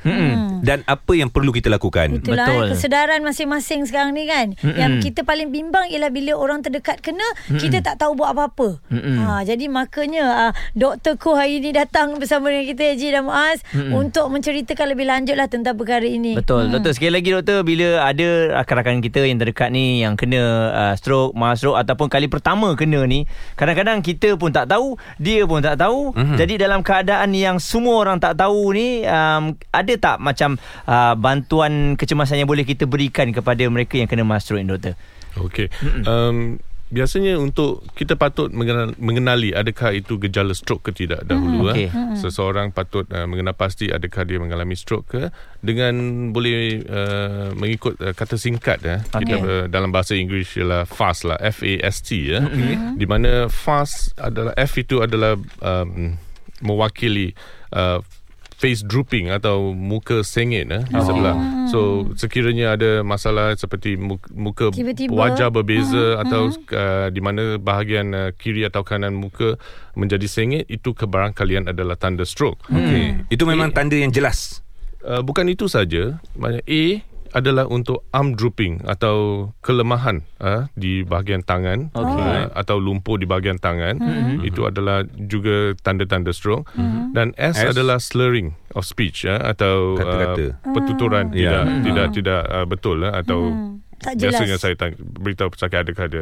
dan 0.63 0.83
apa 0.87 1.11
yang 1.15 1.31
perlu 1.31 1.53
kita 1.55 1.71
lakukan? 1.71 2.19
Itulah 2.19 2.47
Betul. 2.47 2.65
eh, 2.65 2.69
kesedaran 2.75 3.21
masing-masing 3.23 3.85
sekarang 3.87 4.15
ni 4.15 4.25
kan. 4.27 4.55
Mm-mm. 4.59 4.75
Yang 4.75 4.91
kita 5.11 5.21
paling 5.23 5.49
bimbang 5.53 5.87
ialah 5.91 6.11
bila 6.11 6.35
orang 6.35 6.63
terdekat 6.65 6.99
kena, 6.99 7.25
Mm-mm. 7.47 7.59
kita 7.61 7.79
tak 7.83 8.01
tahu 8.01 8.17
buat 8.19 8.35
apa-apa. 8.35 8.81
Ha, 8.89 9.43
jadi 9.45 9.65
makanya 9.71 10.23
uh, 10.49 10.53
Dr. 10.75 11.15
Koh 11.19 11.35
hari 11.35 11.63
ni 11.63 11.71
datang 11.71 12.17
bersama 12.17 12.51
dengan 12.51 12.65
kita 12.67 12.83
Haji 12.95 13.07
dan 13.13 13.23
Muaz 13.25 13.59
Mm-mm. 13.71 13.95
untuk 13.95 14.27
menceritakan 14.31 14.87
lebih 14.95 15.05
lanjut 15.07 15.35
lah 15.35 15.47
tentang 15.47 15.75
perkara 15.75 16.05
ini. 16.05 16.35
Betul. 16.35 16.69
Hmm. 16.69 16.73
Doktor 16.79 16.91
sekali 16.95 17.13
lagi 17.19 17.29
doktor 17.31 17.63
bila 17.63 18.05
ada 18.05 18.29
rakan-rakan 18.69 19.01
kita 19.01 19.25
yang 19.25 19.41
terdekat 19.41 19.73
ni 19.73 20.05
yang 20.05 20.13
kena 20.13 20.41
uh, 20.69 20.93
stroke, 20.93 21.33
mal 21.33 21.57
stroke 21.57 21.81
ataupun 21.81 22.05
kali 22.05 22.29
pertama 22.29 22.77
kena 22.77 23.01
ni, 23.09 23.25
kadang-kadang 23.57 24.05
kita 24.05 24.37
pun 24.37 24.53
tak 24.53 24.69
tahu, 24.69 24.93
dia 25.17 25.49
pun 25.49 25.65
tak 25.65 25.81
tahu. 25.81 26.13
Mhm. 26.13 26.37
Jadi 26.37 26.53
dalam 26.61 26.85
keadaan 26.85 27.33
yang 27.33 27.57
semua 27.57 28.05
orang 28.05 28.21
tak 28.21 28.37
tahu 28.37 28.77
ni, 28.77 29.01
um, 29.09 29.57
ada 29.73 29.93
tak 29.97 30.21
macam 30.21 30.61
uh, 30.85 31.17
bantuan 31.17 31.97
kecemasan 31.97 32.37
yang 32.37 32.45
boleh 32.45 32.61
kita 32.61 32.85
berikan 32.85 33.33
kepada 33.33 33.65
mereka 33.65 33.97
yang 33.97 34.05
kena 34.05 34.21
mal 34.21 34.37
stroke 34.37 34.61
ni 34.61 34.69
doktor? 34.69 34.93
Okey. 35.41 35.73
Um, 36.05 36.61
biasanya 36.89 37.37
untuk 37.37 37.85
kita 37.93 38.17
patut 38.17 38.49
mengenali, 38.49 38.97
mengenali 38.97 39.49
adakah 39.53 39.93
itu 39.93 40.17
gejala 40.17 40.57
stroke 40.57 40.89
ke 40.89 41.05
tidak 41.05 41.21
dahulu. 41.23 41.69
Hmm, 41.69 41.77
eh. 41.77 41.89
Seseorang 42.17 42.73
patut 42.73 43.05
uh, 43.13 43.29
mengenal 43.29 43.53
pasti 43.53 43.93
adakah 43.93 44.25
dia 44.25 44.41
mengalami 44.41 44.73
stroke 44.73 45.05
ke 45.13 45.23
dengan 45.61 45.93
boleh 46.33 46.81
uh, 46.83 47.49
mengikut 47.53 48.01
uh, 48.01 48.13
kata 48.17 48.35
singkat 48.41 48.81
ya. 48.81 48.97
Kita 49.05 49.37
Okey. 49.37 49.39
uh, 49.39 49.65
dalam 49.69 49.93
bahasa 49.93 50.17
Inggeris 50.17 50.57
ialah 50.57 50.89
FAST 50.89 51.29
lah, 51.29 51.37
F 51.39 51.61
A 51.61 51.73
S 51.85 52.01
T 52.01 52.33
ya. 52.33 52.41
Di 52.97 53.05
mana 53.05 53.45
FAST 53.47 54.17
adalah 54.17 54.57
F 54.57 54.81
itu 54.81 55.05
adalah 55.05 55.37
um, 55.61 56.17
mewakili 56.59 57.31
uh, 57.71 58.03
face 58.59 58.83
drooping 58.83 59.31
atau 59.31 59.71
muka 59.71 60.19
sengit 60.19 60.67
eh, 60.67 60.83
di 60.83 60.99
sebelah. 60.99 61.63
So 61.71 62.11
sekiranya 62.19 62.75
ada 62.75 62.91
masalah 63.07 63.55
seperti 63.55 63.95
muka, 63.95 64.27
muka 64.35 64.65
Tiba-tiba. 64.75 65.15
wajah 65.15 65.47
berbeza 65.47 66.19
atau 66.19 66.51
uh, 66.51 67.07
di 67.07 67.23
mana 67.23 67.55
bahagian 67.55 68.11
uh, 68.11 68.29
kiri 68.35 68.67
atau 68.67 68.83
kanan 68.83 69.15
muka 69.15 69.55
menjadi 69.95 70.27
sengit 70.27 70.67
itu 70.67 70.91
kebarangkalian 70.91 71.71
adalah 71.71 71.95
tanda 71.95 72.27
stroke. 72.27 72.59
Okey. 72.67 73.31
Itu 73.31 73.47
memang 73.47 73.71
tanda 73.71 73.95
yang 73.95 74.11
jelas. 74.11 74.59
Uh, 74.99 75.23
bukan 75.23 75.47
itu 75.47 75.71
saja, 75.71 76.19
maknanya 76.35 76.63
A 76.67 76.83
adalah 77.33 77.69
untuk 77.69 78.05
arm 78.09 78.33
drooping 78.33 78.81
atau 78.89 79.49
kelemahan 79.61 80.25
uh, 80.41 80.65
di 80.73 81.05
bahagian 81.05 81.45
tangan 81.45 81.93
Okey. 81.93 82.25
uh, 82.25 82.49
atau 82.57 82.81
lumpuh 82.81 83.21
di 83.21 83.29
bahagian 83.29 83.61
tangan 83.61 84.01
mm-hmm. 84.01 84.47
itu 84.47 84.65
adalah 84.65 85.05
juga 85.05 85.77
tanda-tanda 85.79 86.33
stroke 86.33 86.65
mm-hmm. 86.73 87.13
dan 87.13 87.37
S, 87.37 87.61
S. 87.61 87.73
adalah 87.73 88.01
slurring 88.01 88.57
of 88.73 88.85
speech 88.85 89.25
uh, 89.29 89.37
atau 89.41 89.97
Kata-kata. 89.97 90.45
Uh, 90.65 90.73
pertuturan 90.73 91.25
Ya. 91.35 91.61
tidak 91.61 91.63
tidak 91.85 92.07
tidak 92.17 92.41
uh, 92.49 92.65
betul 92.65 92.97
uh, 93.05 93.13
atau 93.13 93.39
Tak 93.99 94.15
jelas. 94.15 94.39
biasanya 94.39 94.57
saya 94.57 94.75
tanya, 94.79 94.95
beritahu 94.97 95.51
pesakit 95.51 95.83
adakah 95.83 96.05
ada 96.07 96.21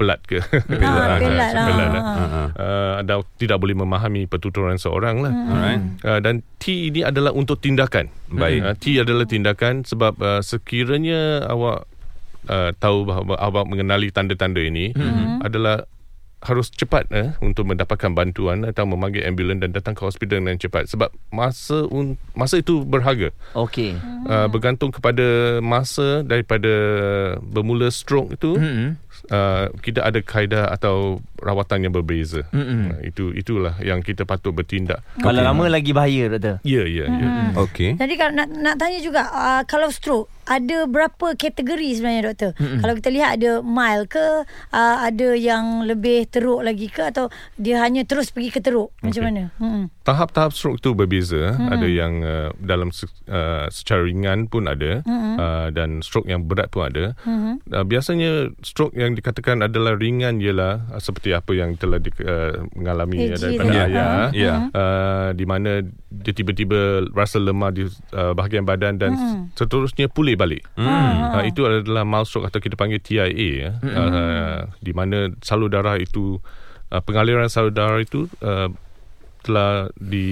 pelat 0.00 0.24
ke 0.24 0.40
Ah, 0.80 1.20
pelat 1.20 1.52
lah. 1.52 1.66
pelat 1.68 1.88
lah. 1.92 2.02
Ha. 2.02 2.42
Uh, 2.56 2.92
anda 3.04 3.14
tidak 3.36 3.60
boleh 3.60 3.76
memahami 3.76 4.24
pertuturan 4.24 4.80
seorang 4.80 5.20
lah 5.20 5.28
Alright. 5.28 5.80
Uh, 6.00 6.18
dan 6.24 6.40
T 6.56 6.92
ini 6.92 7.00
adalah 7.04 7.32
untuk 7.32 7.60
tindakan. 7.60 8.08
Baik. 8.32 8.60
Uh, 8.64 8.74
T 8.76 8.96
adalah 8.96 9.24
tindakan 9.28 9.84
sebab 9.84 10.16
uh, 10.20 10.40
sekiranya 10.40 11.44
awak 11.48 11.84
uh, 12.48 12.70
tahu 12.76 13.04
bahawa 13.04 13.36
awak 13.40 13.64
mengenali 13.68 14.08
tanda-tanda 14.08 14.60
ini 14.60 14.96
mm-hmm. 14.96 15.44
adalah 15.44 15.84
harus 16.40 16.72
cepat 16.72 17.04
eh, 17.12 17.36
untuk 17.44 17.68
mendapatkan 17.68 18.16
bantuan 18.16 18.64
atau 18.64 18.88
memanggil 18.88 19.28
ambulans 19.28 19.60
dan 19.60 19.76
datang 19.76 19.92
ke 19.92 20.02
hospital 20.08 20.40
dengan 20.40 20.56
cepat 20.56 20.88
sebab 20.88 21.12
masa 21.28 21.84
un, 21.92 22.16
masa 22.32 22.64
itu 22.64 22.80
berharga. 22.80 23.28
Okey. 23.52 23.92
Uh, 24.24 24.48
bergantung 24.48 24.88
kepada 24.88 25.60
masa 25.60 26.24
daripada 26.24 26.72
bermula 27.44 27.92
stroke 27.92 28.32
itu 28.34 28.56
Hmm. 28.60 28.96
uh, 29.28 29.68
kita 29.84 30.00
ada 30.00 30.20
kaedah 30.24 30.72
atau 30.72 31.20
rawatan 31.40 31.88
yang 31.88 31.92
berbeza. 31.92 32.44
Uh, 32.52 32.96
itu 33.04 33.36
itulah 33.36 33.76
yang 33.84 34.00
kita 34.00 34.24
patut 34.24 34.56
bertindak. 34.56 35.04
Kalau 35.20 35.44
lama 35.44 35.68
lagi 35.68 35.92
bahaya 35.92 36.32
doktor. 36.32 36.56
Ya 36.64 36.88
ya 36.88 37.04
ya. 37.04 37.28
Okey. 37.60 38.00
Jadi 38.00 38.14
kalau 38.16 38.32
nak 38.32 38.48
nak 38.48 38.74
tanya 38.80 38.98
juga 39.00 39.28
uh, 39.28 39.62
kalau 39.68 39.92
stroke 39.92 40.28
ada 40.50 40.78
berapa 40.90 41.38
kategori 41.38 41.88
sebenarnya 41.94 42.22
doktor? 42.26 42.50
Mm-hmm. 42.58 42.78
Kalau 42.82 42.94
kita 42.98 43.10
lihat 43.14 43.30
ada 43.38 43.50
mild 43.62 44.10
ke, 44.10 44.26
uh, 44.74 44.96
ada 44.98 45.28
yang 45.38 45.86
lebih 45.86 46.26
teruk 46.26 46.66
lagi 46.66 46.90
ke 46.90 47.06
atau 47.14 47.30
dia 47.54 47.78
hanya 47.78 48.02
terus 48.02 48.34
pergi 48.34 48.50
ke 48.50 48.58
teruk? 48.58 48.90
Macam 48.98 49.22
Okey. 49.22 49.30
mana? 49.30 49.44
Hmm. 49.62 49.86
Tahap-tahap 50.10 50.50
stroke 50.50 50.82
tu 50.82 50.90
berbeza. 50.98 51.54
Hmm. 51.54 51.70
Ada 51.70 51.86
yang 51.86 52.12
uh, 52.26 52.50
dalam 52.58 52.90
uh, 52.90 53.70
secara 53.70 54.02
ringan 54.02 54.50
pun 54.50 54.66
ada 54.66 55.06
hmm. 55.06 55.34
uh, 55.38 55.68
dan 55.70 56.02
stroke 56.02 56.26
yang 56.26 56.50
berat 56.50 56.66
pun 56.74 56.90
ada. 56.90 57.14
Hmm. 57.22 57.62
Uh, 57.70 57.86
biasanya 57.86 58.50
stroke 58.66 58.98
yang 58.98 59.14
dikatakan 59.14 59.62
adalah 59.62 59.94
ringan 59.94 60.42
ialah 60.42 60.90
uh, 60.90 60.98
seperti 60.98 61.30
apa 61.30 61.54
yang 61.54 61.78
telah 61.78 62.02
di, 62.02 62.10
uh, 62.26 62.66
mengalami 62.74 63.30
AG 63.30 63.38
daripada 63.38 63.70
tu. 63.70 63.86
ayah. 63.86 64.26
Ya. 64.34 64.54
Uh, 64.74 65.30
di 65.38 65.46
mana 65.46 65.86
dia 66.10 66.34
tiba-tiba 66.34 67.06
rasa 67.14 67.38
lemah 67.38 67.70
di 67.70 67.86
uh, 67.86 68.34
bahagian 68.34 68.66
badan 68.66 68.98
dan 68.98 69.14
hmm. 69.14 69.54
seterusnya 69.54 70.10
pulih 70.10 70.34
balik. 70.34 70.66
Hmm. 70.74 71.38
Uh, 71.38 71.44
itu 71.46 71.62
adalah 71.62 72.02
mild 72.02 72.26
stroke 72.26 72.50
atau 72.50 72.58
kita 72.58 72.74
panggil 72.74 72.98
TIA 72.98 73.30
ya. 73.30 73.70
Hmm. 73.78 73.94
Uh, 73.94 74.58
di 74.82 74.90
mana 74.90 75.30
salur 75.38 75.70
darah 75.70 75.94
itu 76.02 76.42
uh, 76.90 76.98
pengaliran 76.98 77.46
salur 77.46 77.70
darah 77.70 78.02
itu 78.02 78.26
uh, 78.42 78.74
telah 79.40 79.88
di 79.94 80.26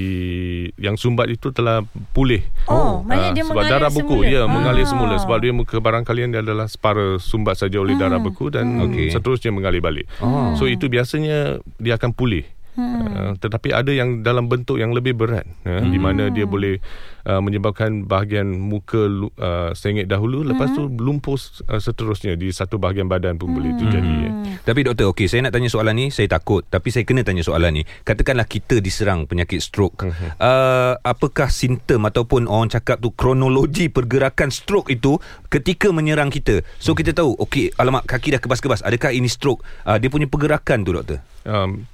yang 0.77 0.95
sumbat 0.95 1.29
itu 1.29 1.49
telah 1.49 1.81
pulih. 2.11 2.45
Oh, 2.65 3.00
maknanya 3.00 3.25
Ah, 3.25 3.35
dia 3.35 3.45
sebab 3.45 3.55
mengalir 3.57 3.73
darah 3.75 3.91
beku 3.91 4.17
semula. 4.19 4.29
ya 4.29 4.43
mengalir 4.45 4.85
Ah. 4.85 4.88
semula 4.88 5.15
sebab 5.17 5.38
dia 5.38 5.53
kebarangkalian 5.55 6.29
dia 6.31 6.41
adalah 6.41 6.67
separa 6.67 7.07
sumbat 7.17 7.57
saja 7.57 7.77
oleh 7.77 7.95
darah 7.95 8.19
beku 8.19 8.49
dan 8.49 8.69
Okey. 8.81 9.09
seterusnya 9.09 9.49
mengalir 9.49 9.81
balik. 9.81 10.05
Oh. 10.19 10.53
So 10.55 10.65
itu 10.65 10.87
biasanya 10.87 11.59
dia 11.77 11.95
akan 11.95 12.12
pulih. 12.12 12.45
Uh, 12.78 13.35
tetapi 13.42 13.75
ada 13.75 13.90
yang 13.90 14.23
dalam 14.23 14.47
bentuk 14.47 14.78
yang 14.78 14.94
lebih 14.94 15.18
berat 15.18 15.42
uh, 15.66 15.82
di 15.82 15.99
mana 15.99 16.30
dia 16.30 16.47
boleh 16.47 16.78
uh, 17.26 17.42
menyebabkan 17.42 18.06
bahagian 18.06 18.54
muka 18.54 19.11
uh, 19.38 19.75
sengit 19.75 20.06
dahulu 20.06 20.47
lepas 20.47 20.70
tu 20.70 20.87
lumpuh 20.87 21.35
uh, 21.66 21.82
seterusnya 21.82 22.38
di 22.38 22.54
satu 22.54 22.78
bahagian 22.78 23.11
badan 23.11 23.35
pun 23.35 23.50
boleh 23.50 23.75
terjadi 23.75 24.12
ya. 24.23 24.30
Tapi 24.62 24.87
doktor, 24.87 25.11
okey, 25.11 25.26
saya 25.26 25.42
nak 25.42 25.58
tanya 25.58 25.66
soalan 25.66 25.94
ni, 25.99 26.06
saya 26.14 26.30
takut 26.30 26.62
tapi 26.70 26.94
saya 26.94 27.02
kena 27.02 27.26
tanya 27.26 27.42
soalan 27.42 27.80
ni. 27.80 27.82
Katakanlah 28.06 28.47
kita 28.47 28.78
diserang 28.78 29.26
penyakit 29.26 29.58
stroke. 29.58 30.06
Mhm. 30.06 30.38
Uh, 30.38 30.94
apakah 31.02 31.50
simptom 31.50 32.06
ataupun 32.06 32.47
orang 32.47 32.70
cakap 32.70 33.02
tu 33.02 33.11
kronologi 33.11 33.90
pergerakan 33.90 34.54
stroke 34.54 34.94
itu 34.94 35.18
ketika 35.50 35.90
menyerang 35.90 36.30
kita? 36.30 36.62
So 36.78 36.94
kita 36.94 37.11
tahu, 37.11 37.35
okey, 37.42 37.75
alamak 37.75 38.06
kaki 38.06 38.38
dah 38.38 38.40
kebas-kebas. 38.40 38.87
Adakah 38.87 39.11
ini 39.11 39.26
stroke? 39.26 39.66
Uh, 39.82 39.99
dia 39.99 40.06
punya 40.06 40.30
pergerakan 40.30 40.87
tu 40.87 40.94
doktor. 40.94 41.18
um, 41.49 41.88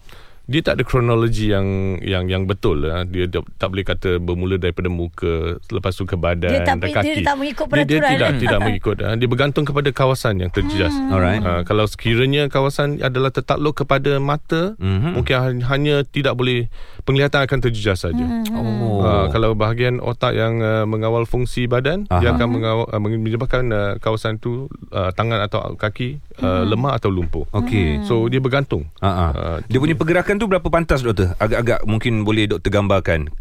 dia 0.44 0.60
tak 0.60 0.76
ada 0.76 0.84
kronologi 0.84 1.48
yang 1.48 1.64
yang 1.98 2.24
yang 2.26 2.42
betul 2.44 2.82
lah. 2.82 3.02
Dia 3.02 3.24
tak, 3.26 3.48
tak 3.56 3.68
boleh 3.68 3.80
kata 3.82 4.10
bermula 4.18 4.54
daripada 4.54 4.86
muka 4.86 5.56
lepas 5.64 5.90
tu 5.90 6.04
ke 6.04 6.14
badan 6.14 6.50
Dia 6.50 6.60
tak- 6.60 6.76
dan 6.76 6.76
dia 6.82 6.94
kaki. 6.94 7.20
tak 7.22 7.36
mengikut 7.36 7.64
Dia, 7.64 7.72
dia 7.72 7.80
peraturan. 7.80 8.10
tidak 8.10 8.30
tidak 8.38 8.58
mengikut. 8.66 8.96
ah. 9.00 9.14
Dia 9.14 9.24
bergantung 9.26 9.64
kepada 9.64 9.88
kawasan 9.90 10.34
yang 10.38 10.50
terjejas. 10.50 10.92
Alright. 11.08 11.40
Uh, 11.40 11.62
kalau 11.62 11.84
sekiranya 11.84 12.46
kawasan 12.46 13.00
adalah 13.00 13.28
tertakluk 13.28 13.72
kepada 13.74 14.16
mata, 14.18 14.76
Mhm. 14.76 15.10
mungkin 15.14 15.34
han- 15.34 15.64
hanya 15.66 16.04
tidak 16.04 16.34
boleh 16.34 16.68
penglihatan 17.02 17.40
akan 17.40 17.58
terjejas 17.60 18.02
saja. 18.02 18.24
Oh. 18.50 19.00
Uh, 19.00 19.26
kalau 19.28 19.52
bahagian 19.52 19.96
otak 19.98 20.32
yang 20.32 20.58
uh, 20.58 20.84
mengawal 20.84 21.24
fungsi 21.24 21.64
badan, 21.64 22.04
Aha. 22.06 22.20
dia 22.20 22.28
akan 22.30 22.48
mengawal, 22.50 22.86
uh, 22.86 23.00
menyebabkan 23.00 23.64
uh, 23.66 23.92
kawasan 23.96 24.36
tu 24.36 24.68
uh, 24.90 25.08
tangan 25.10 25.40
atau 25.40 25.72
kaki 25.74 26.20
uh, 26.38 26.64
lemah 26.64 26.94
atau 26.94 27.08
lumpuh. 27.08 27.48
Okey. 27.50 28.04
So 28.04 28.26
dia 28.26 28.38
bergantung. 28.38 28.92
Ha 28.98 29.08
ah. 29.08 29.30
Uh, 29.32 29.58
Dia 29.64 29.78
punya 29.78 29.94
pergerakan 29.94 30.33
tu 30.38 30.46
berapa 30.50 30.66
pantas 30.68 31.00
doktor? 31.00 31.34
Agak-agak 31.38 31.86
mungkin 31.88 32.22
boleh 32.22 32.50
doktor 32.50 32.70
gambarkan. 32.70 33.32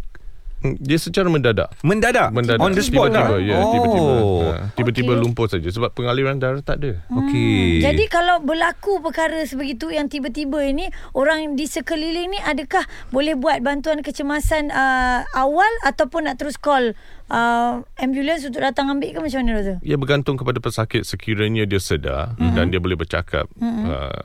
Hmm, 0.64 0.80
Dia 0.80 0.96
secara 0.96 1.28
mendadak. 1.28 1.76
Mendadak, 1.84 2.32
Mendadak 2.32 2.64
on 2.64 2.72
the 2.72 2.80
spot 2.80 3.12
tiba-tiba, 3.12 3.36
lah. 3.36 3.40
ya, 3.44 3.58
tiba-tiba. 3.68 4.14
Oh. 4.16 4.48
Ha, 4.48 4.56
tiba-tiba 4.80 5.12
Okey. 5.12 5.22
lumpuh 5.28 5.48
saja 5.52 5.68
sebab 5.68 5.92
pengaliran 5.92 6.40
darah 6.40 6.64
tak 6.64 6.80
ada. 6.80 7.04
Okey. 7.12 7.84
Jadi 7.84 8.08
kalau 8.08 8.40
berlaku 8.40 9.04
perkara 9.04 9.44
sebegitu 9.44 9.92
yang 9.92 10.08
tiba-tiba 10.08 10.64
ini 10.64 10.88
orang 11.12 11.60
di 11.60 11.68
sekeliling 11.68 12.32
ni 12.32 12.40
adakah 12.40 12.88
boleh 13.12 13.36
buat 13.36 13.60
bantuan 13.60 14.00
kecemasan 14.00 14.72
uh, 14.72 15.28
awal 15.36 15.70
ataupun 15.84 16.32
nak 16.32 16.40
terus 16.40 16.56
call 16.56 16.96
uh, 17.28 17.84
ambulans 18.00 18.48
untuk 18.48 18.64
datang 18.64 18.88
ambil 18.88 19.12
ke 19.12 19.20
macam 19.20 19.40
mana 19.44 19.60
doktor? 19.60 19.78
Ia 19.84 20.00
bergantung 20.00 20.40
kepada 20.40 20.64
pesakit 20.64 21.04
sekiranya 21.04 21.68
dia 21.68 21.84
sedar 21.84 22.40
mm-hmm. 22.40 22.56
dan 22.56 22.72
dia 22.72 22.80
boleh 22.80 22.96
bercakap 22.96 23.52
mm-hmm. 23.60 23.84
uh, 23.92 24.24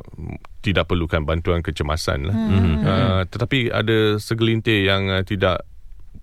tidak 0.70 0.84
perlukan 0.86 1.24
bantuan 1.24 1.64
kecemasan 1.64 2.28
lah. 2.28 2.36
Mm-hmm. 2.36 2.76
Uh, 2.84 3.22
tetapi 3.28 3.58
ada 3.72 4.20
segelintir 4.20 4.84
yang 4.84 5.08
uh, 5.08 5.24
tidak 5.24 5.64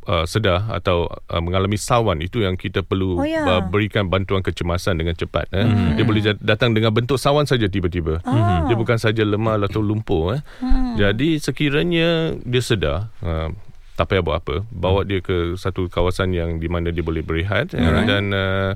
uh, 0.06 0.26
sedar 0.26 0.70
atau 0.70 1.10
uh, 1.10 1.42
mengalami 1.42 1.76
sawan 1.76 2.22
itu 2.22 2.46
yang 2.46 2.56
kita 2.56 2.86
perlu 2.86 3.18
Oh, 3.22 3.28
ya. 3.28 3.44
uh, 3.46 3.62
berikan 3.66 4.08
bantuan 4.08 4.46
kecemasan 4.46 5.02
dengan 5.02 5.18
cepat 5.18 5.50
eh. 5.54 5.66
mm-hmm. 5.66 5.92
dia 5.98 6.06
boleh 6.06 6.22
datang 6.42 6.72
dengan 6.76 6.92
bentuk 6.94 7.18
sawan 7.18 7.48
saja 7.48 7.70
tiba-tiba 7.70 8.22
mm-hmm. 8.22 8.70
dia 8.70 8.76
bukan 8.76 8.98
saja 9.00 9.24
lemah 9.24 9.62
atau 9.66 9.82
lumpuh 9.82 10.36
eh. 10.36 10.42
mm. 10.62 11.00
jadi 11.00 11.30
sekiranya 11.40 12.36
dia 12.44 12.62
sedar 12.62 13.10
uh, 13.24 13.50
tak 13.96 14.12
payah 14.12 14.24
buat 14.24 14.38
apa 14.44 14.56
bawa 14.76 15.08
dia 15.08 15.24
ke 15.24 15.56
satu 15.56 15.88
kawasan 15.88 16.36
yang 16.36 16.60
di 16.60 16.68
mana 16.68 16.92
dia 16.92 17.00
boleh 17.00 17.24
berehat 17.24 17.72
eh, 17.72 18.04
dan 18.04 18.36
uh, 18.36 18.72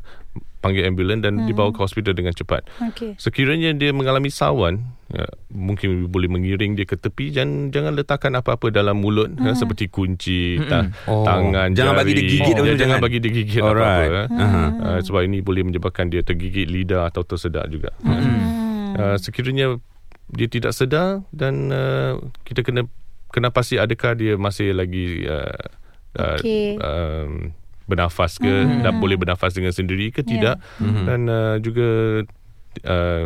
panggil 0.59 0.83
ambulans 0.83 1.19
dan 1.19 1.43
dibawa 1.43 1.71
ke 1.71 1.79
hospital 1.79 2.11
dengan 2.11 2.31
cepat 2.31 2.67
Okey. 2.83 3.15
Sekiranya 3.15 3.71
dia 3.71 3.89
mengalami 3.89 4.27
sawan, 4.27 4.83
ya, 5.07 5.23
mungkin 5.49 6.05
boleh 6.05 6.27
mengiring 6.27 6.73
dia 6.73 6.83
ke 6.83 6.93
tepi 6.93 7.31
dan 7.31 7.69
jangan 7.69 7.95
letakkan 7.95 8.31
apa-apa 8.33 8.67
dalam 8.69 8.97
mulut 8.97 9.31
ya, 9.35 9.51
seperti 9.53 9.87
kunci, 9.87 10.59
ta- 10.61 10.91
Oh. 11.05 11.23
tangan, 11.23 11.71
Jangan 11.71 11.93
jari. 11.93 11.99
bagi 12.01 12.13
dia 12.13 12.25
gigit 12.25 12.43
Ya, 12.45 12.53
apa, 12.53 12.67
jangan 12.67 12.77
jangan. 12.77 12.99
bagi 12.99 13.17
dia 13.17 13.31
gigit 13.33 13.61
Alright. 13.61 14.11
apa-apa. 14.11 14.11
ya. 14.11 14.23
Aha. 14.37 14.63
Uh, 14.77 14.99
sebab 15.01 15.21
ini 15.23 15.37
boleh 15.39 15.63
menyebabkan 15.63 16.05
dia 16.07 16.21
tergigit 16.21 16.65
lidah 16.65 17.07
atau 17.07 17.23
tersedak 17.23 17.65
juga. 17.67 17.95
ya. 18.01 18.19
Uh, 18.91 19.15
sekiranya 19.15 19.79
dia 20.27 20.45
tidak 20.45 20.71
sedar 20.71 21.23
dan 21.31 21.69
uh, 21.69 22.19
kita 22.43 22.61
kena 22.61 22.83
kena 23.29 23.49
pasti 23.49 23.77
adakah 23.77 24.13
dia 24.13 24.35
masih 24.35 24.73
lagi 24.73 25.23
uh, 25.23 25.57
uh, 26.15 26.35
Okey. 26.35 26.75
um, 26.77 27.53
bernafas 27.89 28.37
ke 28.37 28.47
mm. 28.47 28.85
dan 28.85 29.01
boleh 29.01 29.17
bernafas 29.17 29.57
dengan 29.57 29.73
sendiri 29.73 30.13
ke 30.13 30.21
tidak 30.21 30.61
Yeah. 30.61 30.85
mm-hmm. 30.85 31.05
dan 31.05 31.19
uh, 31.27 31.55
juga 31.59 31.89
uh, 32.85 33.25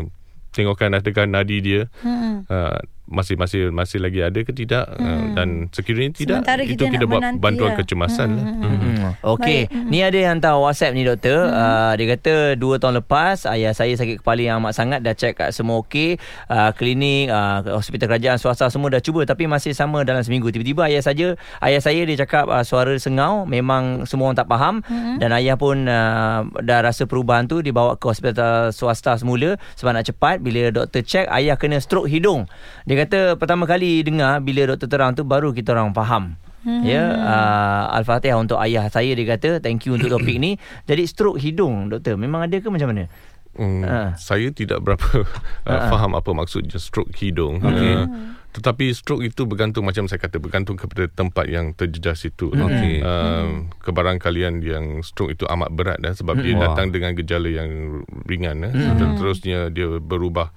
tengokkan 0.53 0.93
adakah 0.93 1.25
nadi 1.25 1.57
dia 1.59 1.81
Hmm. 2.05 2.45
uh, 2.47 2.77
masih 3.13 3.37
masih 3.37 3.69
masih 3.69 4.01
lagi 4.01 4.25
ada 4.25 4.39
ke 4.41 4.49
tidak 4.49 4.89
uh, 4.89 5.23
dan 5.37 5.69
sekiranya 5.69 6.11
tidak 6.17 6.41
Sementara 6.41 6.61
itu 6.65 6.73
kita 6.73 6.83
kita 6.89 7.05
nak 7.05 7.09
buat 7.13 7.21
menanti 7.21 7.41
bantuan 7.45 7.69
lah. 7.69 7.77
kecemasan 7.77 8.29
lah. 8.33 8.45
Hmm. 8.49 9.11
Okey, 9.37 9.59
ni 9.87 10.01
ada 10.01 10.17
yang 10.17 10.41
hantar 10.41 10.57
WhatsApp 10.57 10.97
ni 10.97 11.05
doktor. 11.05 11.45
Hmm. 11.45 11.53
Uh, 11.53 11.91
dia 12.01 12.05
kata 12.17 12.33
dua 12.57 12.81
tahun 12.81 13.05
lepas 13.05 13.45
ayah 13.53 13.71
saya 13.77 13.93
sakit 13.93 14.25
kepala 14.25 14.41
yang 14.41 14.57
amat 14.63 14.73
sangat 14.73 14.99
dah 15.05 15.13
check 15.13 15.37
kat 15.37 15.53
semua 15.53 15.77
okey, 15.85 16.17
uh, 16.49 16.73
klinik, 16.73 17.29
uh, 17.29 17.77
hospital 17.77 18.09
kerajaan 18.09 18.41
swasta 18.41 18.73
semua 18.73 18.89
dah 18.89 19.01
cuba 19.03 19.21
tapi 19.29 19.45
masih 19.45 19.77
sama 19.77 20.01
dalam 20.01 20.25
seminggu. 20.25 20.49
Tiba-tiba 20.49 20.89
ayah 20.89 21.05
saja 21.05 21.37
ayah 21.61 21.81
saya 21.83 22.01
dia 22.09 22.17
cakap 22.25 22.49
uh, 22.49 22.65
suara 22.65 22.97
sengau, 22.97 23.45
memang 23.45 24.09
semua 24.09 24.33
orang 24.33 24.39
tak 24.41 24.49
faham 24.49 24.81
hmm. 24.81 25.21
dan 25.21 25.29
ayah 25.37 25.53
pun 25.53 25.85
uh, 25.85 26.47
dah 26.65 26.79
rasa 26.81 27.05
perubahan 27.05 27.45
tu 27.45 27.61
dibawa 27.61 27.93
ke 27.99 28.05
hospital 28.09 28.73
swasta 28.73 29.19
semula 29.19 29.59
sebab 29.77 29.91
nak 29.93 30.09
cepat 30.09 30.41
bila 30.41 30.73
doktor 30.73 31.05
check 31.05 31.29
ayah 31.29 31.59
kena 31.59 31.77
stroke 31.77 32.09
hidung. 32.09 32.49
Dia 32.87 33.02
kata 33.03 33.35
pertama 33.35 33.67
kali 33.67 34.01
dengar 34.01 34.39
bila 34.39 34.73
doktor 34.73 34.87
terang 34.87 35.11
tu 35.13 35.27
baru 35.27 35.51
kita 35.51 35.75
orang 35.75 35.91
faham. 35.91 36.39
Hmm. 36.63 36.79
Ya, 36.79 37.03
uh, 37.11 37.91
Al-Fatihah 37.99 38.39
untuk 38.39 38.55
ayah 38.63 38.87
saya 38.87 39.11
dia 39.11 39.35
kata, 39.35 39.59
thank 39.59 39.83
you 39.83 39.99
untuk 39.99 40.07
topik 40.07 40.39
ni. 40.39 40.55
Jadi 40.89 41.03
stroke 41.03 41.35
hidung 41.35 41.91
doktor, 41.91 42.15
memang 42.15 42.47
ada 42.47 42.55
ke 42.55 42.71
macam 42.71 42.95
mana? 42.95 43.11
Hmm, 43.53 43.85
Ah. 43.85 44.09
Saya 44.17 44.49
tidak 44.49 44.81
berapa 44.81 45.27
uh, 45.69 45.81
faham 45.93 46.17
apa 46.17 46.31
maksudnya 46.33 46.81
stroke 46.81 47.13
hidung. 47.19 47.61
Okay. 47.61 47.93
Uh, 48.01 48.07
tetapi 48.53 48.93
stroke 48.93 49.21
itu 49.21 49.45
bergantung 49.45 49.85
macam 49.85 50.09
saya 50.09 50.21
kata 50.21 50.41
bergantung 50.41 50.73
kepada 50.73 51.05
tempat 51.05 51.45
yang 51.51 51.75
terjejas 51.77 52.25
itu. 52.25 52.49
Okey. 52.49 53.03
Uh, 53.05 53.69
kebarangkalian 53.83 54.61
yang 54.65 55.05
stroke 55.05 55.37
itu 55.37 55.45
amat 55.45 55.69
berat 55.69 55.97
dah 56.01 56.17
sebab 56.17 56.41
dia 56.41 56.57
Wah. 56.57 56.73
datang 56.73 56.89
dengan 56.89 57.13
gejala 57.13 57.49
yang 57.49 58.01
ringan 58.25 58.65
eh. 58.65 58.73
dan 58.73 59.17
terusnya 59.17 59.69
dia 59.69 60.01
berubah 60.01 60.49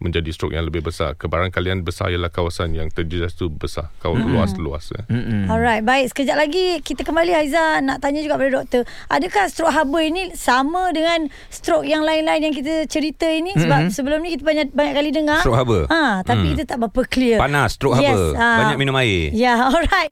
menjadi 0.00 0.26
stroke 0.28 0.50
yang 0.50 0.64
lebih 0.64 0.80
besar. 0.82 1.12
Kebarangkalian 1.14 1.80
besar 1.80 2.08
ialah 2.08 2.28
kawasan 2.28 2.72
yang 2.72 2.88
terjejas 2.88 3.32
itu 3.32 3.46
besar, 3.46 3.92
kawasan 3.98 4.26
luas-luas. 4.26 4.90
Eh. 4.92 5.04
Mm-mm. 5.06 5.46
Alright, 5.46 5.80
baik. 5.80 6.08
Sekejap 6.08 6.34
lagi 6.34 6.80
kita 6.80 7.04
kembali 7.04 7.30
Haiza 7.30 7.78
nak 7.78 8.00
tanya 8.00 8.18
juga 8.18 8.34
pada 8.34 8.50
doktor. 8.54 8.82
Adakah 9.06 9.44
stroke 9.46 9.70
haba 9.70 10.00
ini 10.00 10.32
sama 10.32 10.90
dengan 10.90 11.28
stroke 11.46 11.84
yang 11.84 12.00
lain-lain 12.00 12.42
yang 12.42 12.54
kita 12.54 12.84
cerita 12.84 13.28
ini? 13.28 13.52
Sebab 13.52 13.88
sebelum 13.90 14.20
ni 14.20 14.34
kita 14.34 14.42
banyak 14.42 14.66
banyak 14.72 14.94
kali 14.94 15.10
dengar. 15.10 15.40
Stroke 15.40 15.60
haba. 15.60 15.78
Ha, 15.86 16.02
tapi 16.22 16.40
Hmm. 16.42 16.52
kita 16.54 16.64
tak 16.66 16.78
berapa 16.80 17.02
clear. 17.04 17.38
Panas, 17.38 17.76
stroke 17.76 17.94
Yes, 17.96 18.10
haba. 18.10 18.26
ah. 18.34 18.58
Banyak 18.64 18.76
minum 18.76 18.96
air. 18.96 19.28
Ya, 19.30 19.60
alright. 19.68 20.08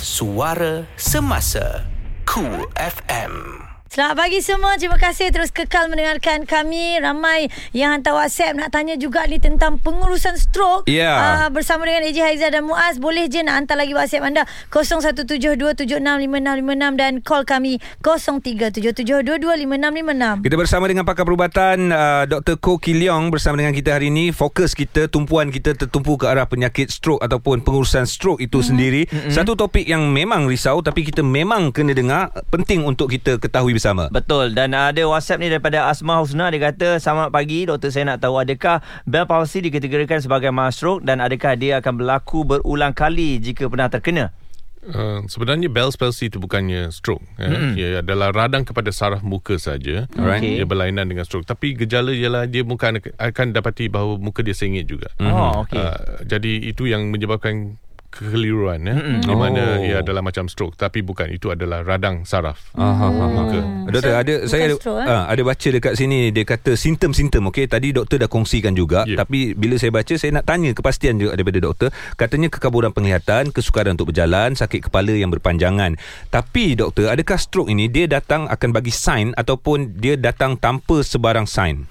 Suara 0.00 0.88
Semasa 0.96 1.84
Cool 2.24 2.64
FM 2.74 3.69
Selamat 3.90 4.22
pagi 4.22 4.38
semua. 4.38 4.78
Terima 4.78 5.02
kasih 5.02 5.34
terus 5.34 5.50
kekal 5.50 5.90
mendengarkan 5.90 6.46
kami. 6.46 7.02
Ramai 7.02 7.50
yang 7.74 7.98
hantar 7.98 8.14
WhatsApp 8.14 8.54
nak 8.54 8.70
tanya 8.70 8.94
juga 8.94 9.26
ni 9.26 9.42
tentang 9.42 9.82
pengurusan 9.82 10.38
stroke. 10.38 10.86
Ya. 10.86 11.18
Uh, 11.18 11.50
bersama 11.50 11.90
dengan 11.90 12.06
AJ 12.06 12.22
Haiza 12.22 12.54
dan 12.54 12.70
Muaz. 12.70 13.02
Boleh 13.02 13.26
je 13.26 13.42
nak 13.42 13.58
hantar 13.58 13.82
lagi 13.82 13.90
WhatsApp 13.90 14.30
anda 14.30 14.46
0172765656 14.70 17.02
dan 17.02 17.18
call 17.18 17.42
kami 17.42 17.82
0377225656. 17.98 20.46
Kita 20.46 20.54
bersama 20.54 20.86
dengan 20.86 21.02
pakar 21.02 21.26
perubatan 21.26 21.90
uh, 21.90 22.30
Dr. 22.30 22.62
Ko 22.62 22.78
Ki 22.78 22.94
Leong 22.94 23.34
bersama 23.34 23.58
dengan 23.58 23.74
kita 23.74 23.98
hari 23.98 24.14
ini. 24.14 24.30
Fokus 24.30 24.78
kita, 24.78 25.10
tumpuan 25.10 25.50
kita 25.50 25.74
tertumpu 25.74 26.14
ke 26.14 26.30
arah 26.30 26.46
penyakit 26.46 26.94
stroke 26.94 27.26
ataupun 27.26 27.66
pengurusan 27.66 28.06
stroke 28.06 28.38
itu 28.38 28.62
mm-hmm. 28.62 28.70
sendiri. 28.70 29.10
Mm-hmm. 29.10 29.34
Satu 29.34 29.58
topik 29.58 29.82
yang 29.82 30.14
memang 30.14 30.46
risau 30.46 30.78
tapi 30.78 31.02
kita 31.02 31.26
memang 31.26 31.74
kena 31.74 31.90
dengar. 31.90 32.30
Penting 32.54 32.86
untuk 32.86 33.10
kita 33.10 33.42
ketahui 33.42 33.79
bersama. 33.80 34.12
Betul 34.12 34.52
dan 34.52 34.76
ada 34.76 35.00
WhatsApp 35.08 35.40
ni 35.40 35.48
daripada 35.48 35.88
Asma 35.88 36.20
Husna 36.20 36.52
dia 36.52 36.68
kata 36.68 37.00
selamat 37.00 37.32
pagi 37.32 37.64
doktor 37.64 37.88
saya 37.88 38.12
nak 38.12 38.20
tahu 38.20 38.36
adakah 38.36 38.84
Bell 39.08 39.24
palsy 39.24 39.64
dikategorikan 39.64 40.20
sebagai 40.20 40.52
mild 40.52 40.76
stroke 40.76 41.00
dan 41.00 41.24
adakah 41.24 41.56
dia 41.56 41.80
akan 41.80 41.96
berlaku 41.96 42.44
berulang 42.44 42.92
kali 42.92 43.40
jika 43.40 43.72
pernah 43.72 43.88
terkena? 43.88 44.36
Uh, 44.80 45.20
sebenarnya 45.28 45.68
Bell's 45.68 45.96
palsy 45.96 46.32
itu 46.32 46.40
bukannya 46.40 46.88
stroke. 46.88 47.20
Mm-hmm. 47.36 47.76
Ya. 47.76 47.88
Ia 47.96 47.98
adalah 48.00 48.32
radang 48.32 48.64
kepada 48.64 48.88
saraf 48.88 49.20
muka 49.20 49.60
saja. 49.60 50.08
Alright. 50.16 50.40
Dia 50.40 50.64
berlainan 50.64 51.04
dengan 51.04 51.28
stroke. 51.28 51.44
Tapi 51.44 51.76
gejala 51.76 52.16
ialah 52.16 52.48
dia 52.48 52.64
bukan 52.64 52.96
akan 53.20 53.46
dapati 53.52 53.92
bahawa 53.92 54.16
muka 54.16 54.40
dia 54.40 54.56
sengit 54.56 54.88
juga. 54.88 55.12
Oh, 55.20 55.68
okey. 55.68 55.76
Uh, 55.76 56.24
jadi 56.24 56.72
itu 56.72 56.88
yang 56.88 57.12
menyebabkan 57.12 57.76
kekeliruan 58.10 58.82
ya. 58.82 58.94
Mm-hmm. 58.98 59.18
Di 59.24 59.34
mana 59.34 59.62
Oh. 59.70 59.86
ia 59.86 59.96
adalah 60.02 60.20
macam 60.20 60.50
stroke 60.50 60.74
tapi 60.74 61.00
bukan 61.00 61.30
itu 61.30 61.48
adalah 61.48 61.86
radang 61.86 62.26
saraf. 62.26 62.74
Aha, 62.74 63.06
aha, 63.06 63.26
muka. 63.30 63.60
Doktor, 63.90 64.12
So, 64.12 64.18
ada 64.18 64.34
bukan 64.34 64.50
saya 64.50 64.64
ada, 64.66 64.76
stroke, 64.76 65.06
uh, 65.06 65.24
ada 65.30 65.42
baca 65.46 65.68
dekat 65.70 65.92
sini 65.94 66.18
dia 66.34 66.44
kata 66.44 66.72
simptom-simptom. 66.74 67.42
Okey, 67.48 67.70
tadi 67.70 67.94
doktor 67.94 68.18
dah 68.18 68.26
kongsikan 68.26 68.74
juga, 68.74 69.06
Ya. 69.06 69.22
tapi 69.22 69.54
bila 69.54 69.78
saya 69.78 69.94
baca 69.94 70.14
saya 70.18 70.30
nak 70.34 70.44
tanya 70.44 70.74
kepastian 70.74 71.16
juga 71.16 71.38
daripada 71.38 71.58
doktor. 71.62 71.88
Katanya 72.18 72.50
kekaburan 72.50 72.90
penglihatan, 72.90 73.54
kesukaran 73.54 73.94
untuk 73.94 74.10
berjalan, 74.10 74.58
sakit 74.58 74.90
kepala 74.90 75.14
yang 75.14 75.30
berpanjangan. 75.30 75.94
Tapi 76.28 76.74
doktor, 76.74 77.08
adakah 77.08 77.38
stroke 77.38 77.70
ini 77.70 77.86
dia 77.86 78.10
datang 78.10 78.50
akan 78.50 78.70
bagi 78.74 78.90
sign 78.90 79.32
ataupun 79.38 79.96
dia 79.96 80.18
datang 80.18 80.58
tanpa 80.58 81.06
sebarang 81.06 81.46
sign? 81.46 81.86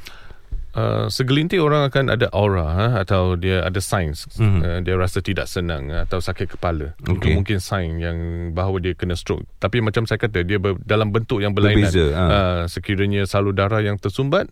Uh, 0.80 1.12
segelintir 1.12 1.60
orang 1.60 1.84
akan 1.92 2.08
ada 2.08 2.32
aura 2.32 2.68
ha, 2.72 2.86
atau 3.04 3.36
dia 3.36 3.68
ada 3.68 3.84
signs 3.84 4.32
Mhm. 4.32 4.40
mm-hmm. 4.40 4.62
uh, 4.64 4.80
dia 4.80 4.96
rasa 4.96 5.20
tidak 5.20 5.52
senang 5.52 5.92
uh, 5.92 6.08
atau 6.08 6.24
sakit 6.24 6.56
kepala 6.56 6.96
Okey. 7.04 7.20
itu 7.20 7.28
mungkin 7.36 7.58
sign 7.60 8.00
yang 8.00 8.18
bahawa 8.56 8.80
dia 8.80 8.96
kena 8.96 9.20
stroke 9.20 9.44
tapi 9.60 9.84
macam 9.84 10.08
saya 10.08 10.16
kata 10.16 10.48
dia 10.48 10.56
ber, 10.56 10.80
dalam 10.88 11.12
bentuk 11.12 11.44
yang 11.44 11.52
berlainan 11.52 11.92
Berbeza, 11.92 12.06
ha. 12.16 12.24
uh, 12.24 12.62
sekiranya 12.72 13.28
salur 13.28 13.52
darah 13.52 13.84
yang 13.84 14.00
tersumbat 14.00 14.48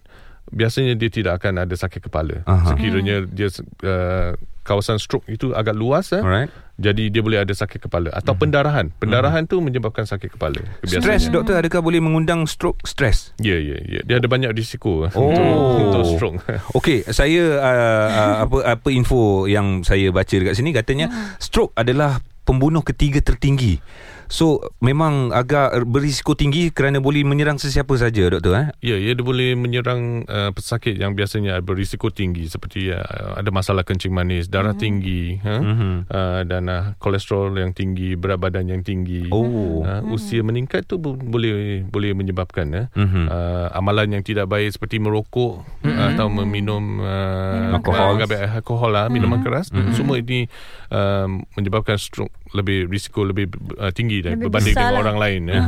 biasanya 0.51 0.99
dia 0.99 1.07
tidak 1.07 1.39
akan 1.39 1.63
ada 1.63 1.75
sakit 1.79 2.03
kepala 2.11 2.43
Aha. 2.43 2.75
sekiranya 2.75 3.23
dia 3.23 3.47
uh, 3.87 4.35
kawasan 4.67 4.99
stroke 4.99 5.23
itu 5.25 5.55
agak 5.55 5.71
luas 5.71 6.11
eh, 6.11 6.19
Alright. 6.19 6.51
jadi 6.75 7.07
dia 7.07 7.23
boleh 7.23 7.39
ada 7.39 7.49
sakit 7.49 7.87
kepala 7.87 8.11
atau 8.11 8.35
pendarahan 8.35 8.91
pendarahan 8.99 9.47
tu 9.47 9.63
menyebabkan 9.63 10.03
sakit 10.03 10.35
kepala 10.35 10.59
Stres 10.83 11.31
doktor 11.31 11.55
adakah 11.55 11.79
boleh 11.79 12.03
mengundang 12.03 12.43
stroke 12.43 12.83
stres? 12.83 13.31
ya 13.39 13.55
ya 13.55 13.79
ya 13.79 14.03
dia 14.03 14.19
ada 14.19 14.27
banyak 14.27 14.51
risiko 14.51 15.07
eh, 15.07 15.11
Oh. 15.15 15.31
untuk, 15.31 15.47
untuk 15.79 16.03
stroke 16.11 16.37
Okey, 16.77 17.07
saya 17.07 17.63
uh, 17.63 18.07
uh, 18.11 18.35
apa 18.43 18.57
apa 18.75 18.87
info 18.91 19.47
yang 19.47 19.87
saya 19.87 20.11
baca 20.11 20.35
dekat 20.35 20.59
sini 20.59 20.75
katanya 20.75 21.07
stroke 21.39 21.71
adalah 21.73 22.19
pembunuh 22.43 22.79
ketiga 22.79 23.19
tertinggi. 23.19 23.79
So 24.27 24.59
memang 24.79 25.31
agak 25.31 25.87
berisiko 25.87 26.35
tinggi 26.35 26.69
kerana 26.69 26.99
boleh 26.99 27.23
menyerang 27.23 27.55
sesiapa 27.57 27.95
saja 27.95 28.27
doktor 28.27 28.53
eh. 28.55 28.67
Ya, 28.83 28.99
ia 28.99 29.15
dia 29.15 29.23
boleh 29.23 29.55
menyerang 29.55 30.27
uh, 30.27 30.51
pesakit 30.51 30.99
yang 30.99 31.15
biasanya 31.15 31.59
berisiko 31.63 32.11
tinggi 32.11 32.47
seperti 32.47 32.91
uh, 32.91 33.39
ada 33.39 33.47
masalah 33.49 33.87
kencing 33.87 34.11
manis, 34.11 34.51
darah 34.51 34.75
mm-hmm. 34.75 34.83
tinggi, 34.83 35.21
ha? 35.41 35.57
Mhm. 35.63 35.93
uh, 36.11 36.41
dan 36.43 36.63
uh, 36.67 36.83
kolesterol 36.99 37.55
yang 37.55 37.71
tinggi, 37.71 38.19
berat 38.19 38.37
badan 38.37 38.67
yang 38.67 38.83
tinggi. 38.83 39.31
Oh. 39.31 39.81
Uh, 39.81 40.03
usia 40.11 40.43
meningkat 40.43 40.83
tu 40.83 40.99
bu- 40.99 41.15
boleh 41.15 41.87
boleh 41.87 42.11
menyebabkan 42.11 42.67
uh, 42.75 42.85
Mhm. 42.93 43.31
uh, 43.31 43.67
amalan 43.73 44.19
yang 44.19 44.23
tidak 44.27 44.51
baik 44.51 44.69
seperti 44.69 44.99
merokok 44.99 45.63
mm-hmm. 45.81 46.07
atau 46.13 46.27
meminum 46.27 46.99
uh, 46.99 47.79
Alkohol. 47.79 48.19
uh, 48.19 48.59
alkohol 48.59 48.91
lah, 48.91 49.05
minuman 49.07 49.39
keras. 49.39 49.71
Mm-hmm. 49.71 49.93
Semua 49.95 50.19
ini 50.19 50.51
uh, 50.91 51.31
menyebabkan 51.55 51.95
stroke 51.95 52.35
lebih 52.55 52.87
risiko 52.87 53.23
lebih 53.23 53.51
uh, 53.79 53.91
tinggi 53.91 54.23
Lebih 54.23 54.47
berbanding 54.47 54.75
dengan 54.75 54.93
lah. 54.95 55.03
orang 55.03 55.17
lain 55.17 55.41
ya. 55.47 55.61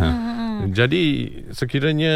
Jadi 0.70 1.04
sekiranya 1.56 2.16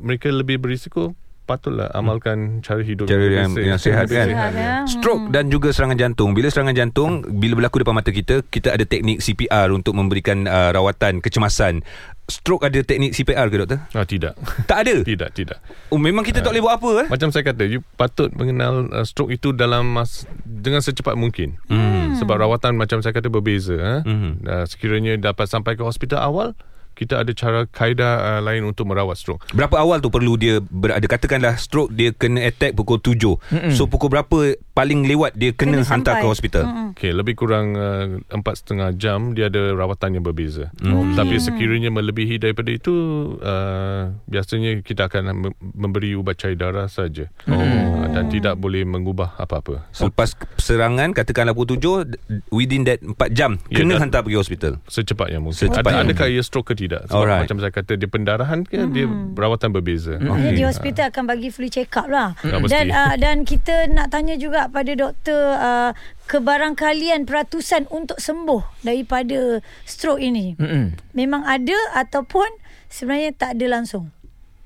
mereka 0.00 0.32
lebih 0.32 0.56
berisiko 0.56 1.12
patutlah 1.44 1.92
amalkan 1.92 2.64
cara 2.64 2.80
hidup 2.80 3.04
Cara 3.04 3.20
yang, 3.20 3.52
yang 3.52 3.76
sihat 3.76 4.08
kan? 4.08 4.28
Sihat, 4.32 4.52
ya. 4.56 4.74
Stroke 4.88 5.28
dan 5.28 5.52
juga 5.52 5.76
serangan 5.76 6.00
jantung. 6.00 6.32
Bila 6.32 6.48
serangan 6.48 6.72
jantung 6.72 7.20
Bila 7.36 7.60
berlaku 7.60 7.84
depan 7.84 8.00
mata 8.00 8.10
kita 8.10 8.40
Kita 8.48 8.72
ada 8.72 8.88
teknik 8.88 9.20
CPR 9.20 9.68
Untuk 9.70 9.92
memberikan 9.92 10.48
uh, 10.48 10.72
rawatan 10.72 11.20
kecemasan 11.20 11.84
Stroke 12.24 12.64
ada 12.64 12.80
teknik 12.80 13.12
CPR 13.12 13.52
ke 13.52 13.56
doktor? 13.60 13.80
Ah 13.92 14.08
tidak. 14.08 14.32
Tak 14.64 14.88
ada 14.88 14.94
tidak, 15.12 15.28
tidak. 15.36 15.58
oh, 15.92 16.00
Memang 16.00 16.24
kita 16.24 16.40
tak 16.40 16.56
boleh 16.56 16.64
buat 16.64 16.74
apa 16.80 16.90
eh? 17.04 17.08
Macam 17.12 17.28
saya 17.28 17.44
kata, 17.44 17.68
you 17.68 17.84
patut 18.00 18.32
mengenal 18.32 18.88
uh, 18.96 19.04
stroke 19.04 19.28
itu 19.28 19.52
dalam 19.52 19.92
mas, 19.92 20.24
dengan 20.48 20.80
secepat 20.80 21.20
mungkin. 21.20 21.60
Hmm. 21.68 22.16
Sebab 22.16 22.40
rawatan 22.40 22.80
macam 22.80 23.04
saya 23.04 23.12
kata 23.12 23.28
berbeza. 23.28 23.76
Eh? 23.76 24.00
Mhm. 24.08 24.30
Uh, 24.40 24.64
sekiranya 24.64 25.20
dapat 25.20 25.52
sampai 25.52 25.76
ke 25.76 25.84
hospital 25.84 26.24
awal, 26.24 26.56
kita 26.94 27.20
ada 27.20 27.30
cara 27.30 27.66
kaedah 27.66 28.12
uh, 28.38 28.40
lain 28.40 28.64
untuk 28.64 28.86
merawat 28.86 29.18
stroke. 29.18 29.44
Berapa 29.50 29.76
awal 29.76 29.98
tu 29.98 30.08
perlu 30.08 30.34
dia 30.34 30.62
berada 30.62 31.02
Katakanlah 31.04 31.58
stroke 31.58 31.90
Dia 31.90 32.10
kena 32.10 32.42
attack 32.42 32.72
pukul 32.72 32.98
7 32.98 33.18
mm 33.50 33.72
So 33.72 33.84
pukul 33.84 34.08
berapa 34.08 34.38
Paling 34.70 35.04
lewat 35.04 35.34
Dia 35.34 35.50
kena, 35.50 35.82
Kena 35.82 35.86
hantar 35.86 36.18
sampai. 36.18 36.22
ke 36.22 36.26
hospital 36.26 36.64
Mm-mm. 36.64 36.88
Okey, 36.94 37.10
lebih 37.10 37.34
kurang 37.34 37.74
uh, 37.74 38.06
empat 38.30 38.54
setengah 38.56 38.94
jam 38.94 39.34
dia 39.34 39.50
ada 39.50 39.74
rawatan 39.74 40.14
yang 40.14 40.22
berbeza. 40.22 40.70
Mm. 40.78 41.18
Tapi 41.18 41.42
sekiranya 41.42 41.90
melebihi 41.90 42.38
daripada 42.38 42.70
itu, 42.70 42.94
uh, 43.38 44.14
biasanya 44.24 44.78
kita 44.78 45.10
akan 45.10 45.22
mem- 45.34 45.58
memberi 45.58 46.14
ubat 46.14 46.38
cair 46.38 46.54
darah 46.54 46.86
saja. 46.86 47.26
Oh. 47.50 47.58
Uh, 47.58 48.06
dan 48.14 48.30
tidak 48.30 48.54
boleh 48.54 48.86
mengubah 48.86 49.34
apa-apa. 49.34 49.90
Selepas 49.90 50.38
serangan 50.54 51.10
Katakanlah 51.10 51.50
pukul 51.50 52.06
7 52.06 52.46
Within 52.48 52.86
that 52.86 53.02
4 53.02 53.10
jam 53.32 53.58
Ya, 53.66 53.82
Kena 53.82 53.98
hantar 53.98 54.22
pergi 54.22 54.38
hospital 54.38 54.78
Secepatnya 54.86 55.42
mungkin. 55.42 55.58
Secepatnya 55.58 56.06
Ada, 56.06 56.14
adakah 56.14 56.26
ia 56.30 56.42
stroke 56.42 56.70
ke 56.70 56.83
tidak. 56.84 57.08
Sebab 57.08 57.20
Alright. 57.24 57.42
macam 57.48 57.58
saya 57.64 57.72
kata 57.72 57.92
dia 57.96 58.08
pendarahan 58.08 58.60
ke 58.68 58.84
dia 58.92 59.08
rawatan 59.08 59.72
berbeza. 59.72 60.20
Okey. 60.20 60.60
di 60.60 60.62
hospital 60.62 61.08
akan 61.08 61.24
bagi 61.24 61.48
free 61.48 61.72
check 61.72 61.90
up 61.96 62.06
lah. 62.06 62.36
Mesti. 62.44 62.68
dan 62.68 62.86
uh, 62.92 63.14
dan 63.16 63.36
kita 63.48 63.88
nak 63.88 64.12
tanya 64.12 64.36
juga 64.36 64.68
pada 64.68 64.92
doktor 64.92 65.56
uh, 65.56 65.90
kebarangkalian 66.28 67.24
peratusan 67.24 67.88
untuk 67.88 68.20
sembuh 68.20 68.84
daripada 68.84 69.64
stroke 69.88 70.20
ini. 70.20 70.54
Mm-mm. 70.60 71.16
Memang 71.16 71.48
ada 71.48 71.76
ataupun 71.96 72.46
sebenarnya 72.92 73.32
tak 73.32 73.56
ada 73.56 73.66
langsung. 73.80 74.12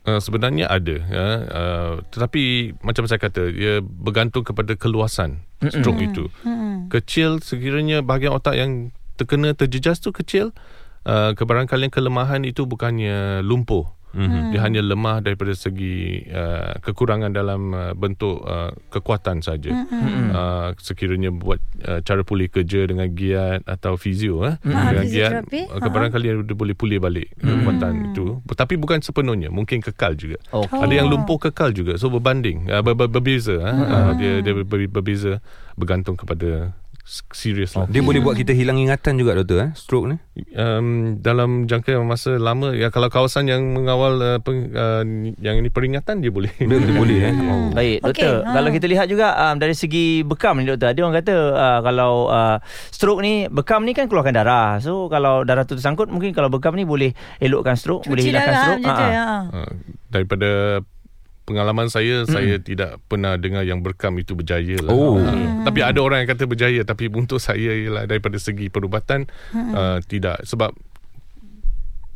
Uh, 0.09 0.17
sebenarnya 0.25 0.65
ada 0.73 1.05
ya 1.05 1.27
uh, 1.53 1.93
tetapi 2.09 2.73
macam 2.81 3.05
saya 3.05 3.21
kata 3.21 3.53
dia 3.53 3.85
bergantung 3.85 4.41
kepada 4.41 4.73
keluasan 4.73 5.45
stroke 5.61 6.01
itu 6.01 6.33
kecil 6.89 7.45
sekiranya 7.45 8.01
bahagian 8.01 8.33
otak 8.33 8.57
yang 8.57 8.89
terkena 9.21 9.53
terjejas 9.53 10.01
tu 10.01 10.15
kecil 10.15 10.55
uh, 11.07 11.37
kebarangkalian 11.37 11.93
kelemahan 11.93 12.43
itu 12.43 12.65
bukannya 12.65 13.45
lumpuh 13.45 13.99
Mm-hmm. 14.17 14.57
Dia 14.57 14.61
hanya 14.65 14.81
lemah 14.81 15.21
daripada 15.21 15.53
segi 15.53 16.25
uh, 16.33 16.81
kekurangan 16.81 17.29
dalam 17.29 17.77
uh, 17.77 17.93
bentuk 17.93 18.41
uh, 18.41 18.73
kekuatan 18.89 19.45
saja. 19.45 19.69
Mm-hmm. 19.69 20.33
Uh, 20.33 20.69
sekiranya 20.81 21.29
buat 21.29 21.61
uh, 21.85 22.01
cara 22.01 22.25
pulih 22.25 22.49
kerja 22.49 22.89
dengan 22.89 23.13
giat 23.13 23.69
atau 23.69 24.01
fizio 24.01 24.49
eh. 24.49 24.57
Ah, 24.65 24.97
Dengan 24.97 25.05
giat 25.05 25.45
fizioterapi. 25.45 25.61
uh, 25.69 25.81
kebarangkalian 25.85 26.35
dia 26.49 26.57
boleh 26.57 26.73
pulih 26.73 26.99
balik 27.05 27.37
kekuatan 27.37 28.13
itu. 28.13 28.41
Tapi 28.49 28.75
bukan 28.81 29.05
sepenuhnya, 29.05 29.53
mungkin 29.53 29.85
kekal 29.85 30.17
juga. 30.17 30.41
Okey. 30.57 30.81
Ada 30.81 30.95
yang 31.05 31.09
lumpuh 31.13 31.37
kekal 31.37 31.77
juga. 31.77 32.01
So 32.01 32.09
berbanding 32.09 32.73
uh, 32.73 32.81
ber, 32.81 32.97
ber, 32.97 33.13
berbeza 33.13 33.61
uh, 33.61 33.69
uh, 33.69 34.11
dia 34.17 34.41
dia 34.41 34.57
ber, 34.57 34.89
berbeza 34.89 35.45
bergantung 35.77 36.17
kepada 36.17 36.73
s- 37.09 37.25
serius 37.33 37.73
lah. 37.73 37.89
Dia 37.89 38.05
boleh 38.05 38.21
buat 38.21 38.37
kita 38.37 38.53
hilang 38.53 38.77
ingatan 38.77 39.17
juga 39.17 39.33
doktor 39.33 39.65
eh 39.65 39.71
stroke 39.73 40.13
ni. 40.13 40.17
Um, 40.53 41.17
dalam 41.19 41.65
jangka 41.65 41.97
masa 42.05 42.37
lama 42.37 42.77
ya 42.77 42.93
kalau 42.93 43.09
kawasan 43.09 43.49
yang 43.49 43.65
mengawal 43.73 44.21
uh, 44.21 44.39
peng, 44.39 44.69
uh, 44.71 45.01
yang 45.41 45.57
ini 45.57 45.73
peringatan 45.73 46.21
dia 46.21 46.29
boleh. 46.29 46.53
Dia, 46.55 46.77
dia 46.77 46.95
boleh 46.95 47.19
eh. 47.25 47.35
Oh. 47.49 47.73
Baik, 47.73 48.05
doktor. 48.05 48.45
ha. 48.45 48.53
Kalau 48.53 48.69
kita 48.69 48.87
lihat 48.87 49.07
juga 49.09 49.33
um, 49.33 49.57
dari 49.57 49.73
segi 49.73 50.21
bekam 50.21 50.61
ni 50.61 50.69
doktor, 50.69 50.93
ada 50.93 51.01
orang 51.01 51.17
kata 51.17 51.35
uh, 51.57 51.81
kalau 51.81 52.13
uh, 52.29 52.57
stroke 52.93 53.25
ni 53.25 53.49
bekam 53.49 53.89
ni 53.89 53.97
kan 53.97 54.05
keluarkan 54.05 54.37
darah. 54.37 54.77
So 54.79 55.09
kalau 55.09 55.49
darah 55.49 55.65
tu 55.65 55.81
tersangkut 55.81 56.13
mungkin 56.13 56.37
kalau 56.37 56.53
bekam 56.53 56.77
ni 56.77 56.85
boleh 56.85 57.17
elokkan 57.41 57.73
stroke, 57.75 58.05
boleh 58.05 58.21
Cuci 58.21 58.31
hilangkan 58.31 58.53
darah 58.53 58.65
stroke. 58.77 58.85
Ha, 58.85 58.95
ha. 59.17 59.39
Uh, 59.49 59.71
daripada 60.13 60.49
pengalaman 61.49 61.89
saya 61.89 62.23
mm. 62.23 62.29
saya 62.29 62.55
tidak 62.61 63.01
pernah 63.09 63.41
dengar 63.41 63.65
yang 63.65 63.81
berkam 63.81 64.13
itu 64.21 64.37
berjaya 64.37 64.77
lah. 64.85 64.93
Oh. 64.93 65.17
Uh, 65.17 65.65
tapi 65.65 65.81
ada 65.81 65.97
orang 66.05 66.21
yang 66.21 66.29
kata 66.29 66.45
berjaya 66.45 66.85
tapi 66.85 67.09
untuk 67.09 67.41
saya 67.41 67.73
ialah 67.73 68.05
daripada 68.05 68.37
segi 68.37 68.69
perubatan 68.69 69.25
uh, 69.57 70.05
tidak 70.05 70.45
sebab 70.45 70.77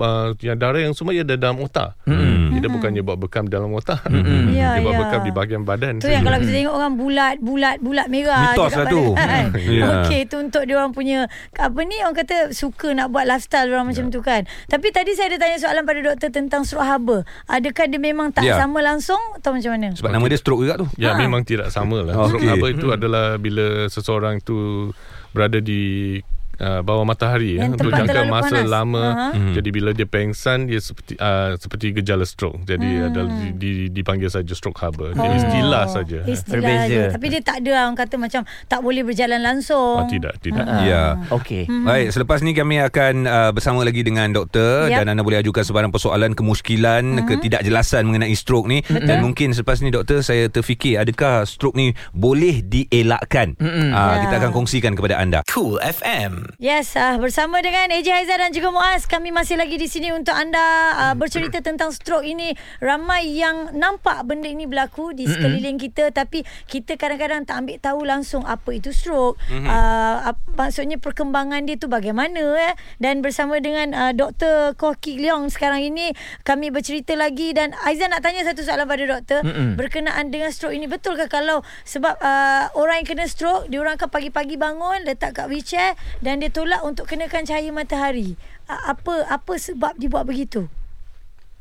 uh, 0.02 0.34
yang 0.38 0.58
darah 0.58 0.80
yang 0.80 0.90
semua 0.90 1.14
ia 1.14 1.22
ada 1.22 1.38
dalam 1.38 1.56
otak. 1.56 1.94
Mm. 2.04 2.58
Dia 2.58 2.68
bukannya 2.68 3.00
buat 3.00 3.16
bekam 3.16 3.46
dalam 3.46 3.70
otak. 3.70 4.02
Ya, 4.52 4.76
Dia 4.76 4.82
buat 4.82 4.92
ya. 4.92 5.00
bekam 5.00 5.20
di 5.22 5.32
bahagian 5.32 5.62
badan. 5.62 5.98
Tu 5.98 6.06
yang 6.06 6.22
kalau 6.22 6.36
kita 6.36 6.52
tengok 6.52 6.74
orang 6.74 6.92
bulat, 6.94 7.34
bulat, 7.38 7.76
bulat 7.78 8.06
merah. 8.06 8.52
Mitos 8.52 8.68
dekat 8.68 8.78
lah 8.78 8.86
tu. 8.88 9.02
badan. 9.12 9.46
Ya. 9.72 9.84
Okey, 10.02 10.20
tu 10.26 10.36
untuk 10.38 10.62
dia 10.62 10.74
orang 10.76 10.90
punya 10.90 11.18
apa 11.54 11.80
ni 11.80 11.96
orang 11.98 12.16
kata 12.16 12.36
suka 12.52 12.90
nak 12.90 13.08
buat 13.08 13.24
lifestyle 13.24 13.70
orang 13.70 13.86
macam 13.86 14.04
Ya. 14.04 14.10
tu 14.10 14.20
kan. 14.20 14.42
Tapi 14.66 14.86
tadi 14.90 15.14
saya 15.14 15.30
ada 15.30 15.38
tanya 15.38 15.56
soalan 15.56 15.82
pada 15.82 16.00
doktor 16.02 16.28
tentang 16.28 16.62
stroke 16.62 16.82
haba. 16.82 17.22
Adakah 17.46 17.84
dia 17.86 17.98
memang 17.98 18.30
tak 18.30 18.44
Ya. 18.44 18.58
sama 18.58 18.78
langsung 18.80 19.20
atau 19.34 19.54
macam 19.54 19.70
mana? 19.72 19.94
Sebab 19.94 20.10
nama 20.10 20.26
dia 20.26 20.36
stroke 20.36 20.62
juga 20.62 20.74
tu. 20.76 20.86
Ya 20.96 21.14
Ha. 21.14 21.18
memang 21.18 21.42
tidak 21.42 21.70
sama 21.70 22.02
lah. 22.02 22.14
Okey. 22.16 22.28
Stroke 22.28 22.48
haba 22.48 22.66
itu 22.68 22.86
adalah 22.90 23.24
bila 23.36 23.66
seseorang 23.86 24.38
tu 24.38 24.90
berada 25.30 25.58
di 25.58 26.18
uh, 26.62 26.80
bawah 26.80 27.02
matahari 27.02 27.58
ya 27.58 27.66
untuk 27.66 27.90
jangka 27.90 28.24
masa 28.24 28.56
panas. 28.56 28.70
lama. 28.70 29.04
Mhm. 29.34 29.52
Jadi 29.52 29.68
bila 29.68 29.90
dia 29.90 30.06
pengsan 30.06 30.64
dia 30.64 30.78
seperti 30.78 31.18
uh, 31.18 31.58
seperti 31.58 31.92
gejala 31.92 32.22
stroke. 32.22 32.62
Jadi 32.62 32.86
Hmm. 32.88 33.08
adalah 33.08 33.30
di, 33.34 33.48
di, 33.52 33.70
dipanggil 33.90 34.28
saja 34.28 34.52
stroke 34.52 34.78
haba. 34.78 35.10
Dia 35.12 35.24
Oh. 35.24 35.34
istilah 35.34 35.84
saja. 35.86 36.18
Istilah 36.22 36.60
Berbeza. 36.62 37.02
Tapi 37.12 37.26
dia 37.28 37.40
tak 37.40 37.56
ada 37.58 37.70
orang 37.80 37.94
kata 37.94 38.14
macam 38.16 38.40
tak 38.64 38.80
boleh 38.80 39.02
berjalan 39.02 39.40
langsung. 39.40 39.98
Oh, 39.98 40.06
tidak, 40.06 40.38
tidak. 40.38 40.62
Ha. 40.62 40.76
Ya. 40.82 41.02
Okey. 41.30 41.66
Baik, 41.66 42.12
selepas 42.12 42.38
ni 42.40 42.52
kami 42.52 42.78
akan 42.78 43.14
uh, 43.24 43.50
bersama 43.50 43.82
lagi 43.82 44.00
dengan 44.00 44.30
doktor 44.30 44.86
Yap. 44.86 45.02
dan 45.02 45.10
anda 45.10 45.20
boleh 45.20 45.40
ajukan 45.40 45.60
sebarang 45.60 45.90
persoalan, 45.90 46.32
kemuskilan, 46.32 47.02
ketidakjelasan 47.26 48.04
mengenai 48.04 48.30
stroke 48.32 48.66
ni 48.66 48.78
dan 48.84 49.18
mungkin 49.20 49.50
selepas 49.50 49.80
ni 49.80 49.88
doktor 49.88 50.20
saya 50.20 50.46
terfikir 50.46 50.96
adakah 50.96 51.42
stroke 51.42 51.74
ni 51.74 51.90
boleh 52.12 52.62
dielakkan. 52.62 53.56
Uh, 53.56 53.70
Ya. 54.12 54.22
kita 54.22 54.34
akan 54.38 54.52
kongsikan 54.52 54.92
kepada 54.92 55.16
anda. 55.16 55.40
Cool 55.46 55.80
FM. 55.80 56.51
Yes, 56.60 56.92
uh, 57.00 57.16
bersama 57.16 57.60
dengan 57.64 57.88
AJ 57.88 58.08
Haizat 58.12 58.38
dan 58.40 58.50
juga 58.52 58.72
Muaz, 58.72 59.08
kami 59.08 59.32
masih 59.32 59.60
lagi 59.60 59.76
di 59.76 59.88
sini 59.88 60.14
untuk 60.14 60.32
anda 60.32 60.60
uh, 60.94 61.14
bercerita 61.16 61.60
tentang 61.60 61.92
stroke 61.92 62.24
ini. 62.24 62.56
Ramai 62.80 63.28
yang 63.28 63.76
nampak 63.76 64.24
benda 64.24 64.48
ini 64.48 64.64
berlaku 64.68 65.16
di 65.16 65.28
sekeliling 65.28 65.76
kita 65.76 66.08
tapi 66.14 66.46
kita 66.70 66.96
kadang-kadang 66.96 67.44
tak 67.44 67.60
ambil 67.64 67.76
tahu 67.82 68.00
langsung 68.06 68.42
apa 68.48 68.72
itu 68.72 68.94
stroke. 68.94 69.36
Uh, 69.52 70.32
maksudnya 70.56 70.96
perkembangan 71.02 71.66
dia 71.68 71.76
tu 71.76 71.90
bagaimana 71.90 72.40
eh. 72.70 72.74
Dan 73.02 73.20
bersama 73.20 73.58
dengan 73.58 73.92
uh, 73.92 74.12
Dr. 74.16 74.72
Koh 74.76 74.96
Kik 74.96 75.18
Leong 75.18 75.52
sekarang 75.52 75.82
ini 75.82 76.16
kami 76.46 76.72
bercerita 76.72 77.12
lagi 77.18 77.52
dan 77.52 77.76
Aizan 77.84 78.14
nak 78.14 78.24
tanya 78.24 78.46
satu 78.46 78.64
soalan 78.64 78.88
pada 78.88 79.04
doktor 79.04 79.40
Mm-mm. 79.44 79.74
berkenaan 79.76 80.32
dengan 80.32 80.48
stroke 80.54 80.72
ini. 80.72 80.88
Betulkah 80.88 81.28
kalau 81.28 81.60
sebab 81.84 82.16
uh, 82.22 82.72
orang 82.78 83.04
yang 83.04 83.08
kena 83.12 83.26
stroke, 83.28 83.68
dia 83.68 83.82
orang 83.82 84.00
akan 84.00 84.08
pagi-pagi 84.08 84.56
bangun 84.56 85.04
letak 85.04 85.36
kat 85.36 85.50
wheelchair 85.50 85.98
dan 86.22 86.31
dia 86.36 86.48
tolak 86.48 86.80
untuk 86.82 87.04
kenakan 87.04 87.42
cahaya 87.42 87.68
matahari. 87.68 88.38
Apa 88.64 89.26
apa 89.26 89.52
sebab 89.56 89.96
dia 89.96 90.08
buat 90.08 90.22
begitu? 90.22 90.70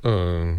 Uh, 0.01 0.57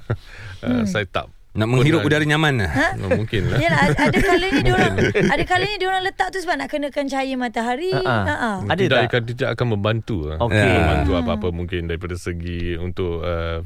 uh, 0.64 0.84
Saya 0.84 1.04
tak 1.04 1.28
Nak 1.54 1.70
menghirup 1.70 2.02
pernah- 2.02 2.18
udara 2.18 2.24
nyaman. 2.26 2.54
Ha? 2.66 2.98
Uh, 2.98 3.10
mungkin 3.14 3.46
lah. 3.46 3.58
Yalah, 3.62 3.80
ada- 3.94 4.18
kalanya 4.18 4.60
dia 4.60 4.74
orang 4.74 4.94
ada 5.30 5.42
kalanya 5.46 5.76
dia 5.78 5.88
orang 5.88 6.02
letak 6.02 6.28
tu 6.34 6.38
sebab 6.42 6.56
nak 6.58 6.68
kenakan 6.68 7.06
cahaya 7.06 7.34
matahari. 7.38 7.94
Ha 7.94 8.66
Ada 8.66 8.74
tidak, 8.74 8.98
tak? 8.98 9.06
akan, 9.06 9.22
tidak 9.22 9.48
akan 9.54 9.66
membantu 9.70 10.16
lah. 10.26 10.36
Okey. 10.42 10.58
Ya. 10.58 10.74
Membantu 10.82 11.10
apa-apa 11.14 11.48
mungkin 11.54 11.86
daripada 11.86 12.18
segi 12.18 12.74
untuk 12.74 13.22
uh, 13.22 13.62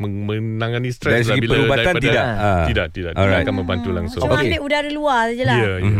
menangani 0.00 0.88
stres 0.90 1.22
Dari 1.22 1.24
lah 1.28 1.36
segi 1.36 1.48
perubatan 1.48 1.94
tidak? 2.00 2.24
Ah. 2.24 2.64
tidak 2.66 2.86
tidak 2.90 3.12
tidak 3.14 3.38
akan 3.44 3.54
membantu 3.54 3.88
langsung 3.92 4.20
Cuma 4.24 4.34
Okey. 4.40 4.56
ambil 4.56 4.60
udara 4.64 4.90
luar 4.90 5.24
je 5.36 5.44
lah. 5.44 5.58
ya 5.60 5.72
ya 5.78 5.90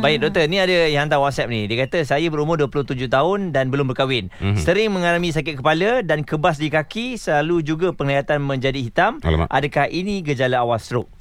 Baik 0.00 0.16
doktor, 0.24 0.48
ni 0.48 0.56
ada 0.56 0.72
yang 0.88 1.04
hantar 1.04 1.20
WhatsApp 1.20 1.52
ni. 1.52 1.68
Dia 1.68 1.84
kata 1.84 2.00
saya 2.08 2.24
berumur 2.32 2.56
27 2.56 3.04
tahun 3.12 3.52
dan 3.52 3.68
belum 3.68 3.92
berkahwin. 3.92 4.32
Mhm. 4.40 4.56
Sering 4.56 4.88
mengalami 4.96 5.28
sakit 5.28 5.60
kepala 5.60 6.00
dan 6.00 6.24
kebas 6.24 6.56
di 6.56 6.72
kaki, 6.72 7.20
selalu 7.20 7.60
juga 7.60 7.92
penglihatan 7.92 8.40
menjadi 8.40 8.80
hitam. 8.80 9.20
Alamak. 9.20 9.52
Adakah 9.52 9.92
ini 9.92 10.24
gejala 10.24 10.64
awal 10.64 10.80
stroke? 10.80 11.19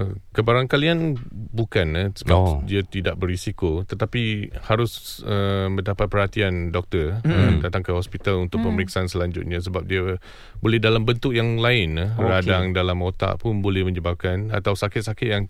Uh, 0.00 0.16
kebarangkalian 0.32 1.20
bukan 1.52 1.88
eh, 1.98 2.08
sebab 2.16 2.36
Oh. 2.40 2.56
dia 2.64 2.80
tidak 2.80 3.20
berisiko 3.20 3.84
tetapi 3.84 4.48
harus 4.64 5.20
uh, 5.28 5.68
mendapat 5.68 6.08
perhatian 6.08 6.72
doktor 6.72 7.20
mm. 7.20 7.28
uh, 7.28 7.52
datang 7.60 7.84
ke 7.84 7.92
hospital 7.92 8.40
untuk 8.40 8.64
mm. 8.64 8.66
pemeriksaan 8.70 9.12
selanjutnya 9.12 9.60
sebab 9.60 9.84
dia 9.84 10.16
boleh 10.64 10.78
dalam 10.80 11.04
bentuk 11.04 11.36
yang 11.36 11.60
lain 11.60 12.00
eh, 12.00 12.08
Okey. 12.16 12.24
radang 12.32 12.72
dalam 12.72 12.96
otak 13.04 13.44
pun 13.44 13.60
boleh 13.60 13.84
menyebabkan 13.84 14.48
atau 14.54 14.72
sakit-sakit 14.72 15.28
yang 15.28 15.44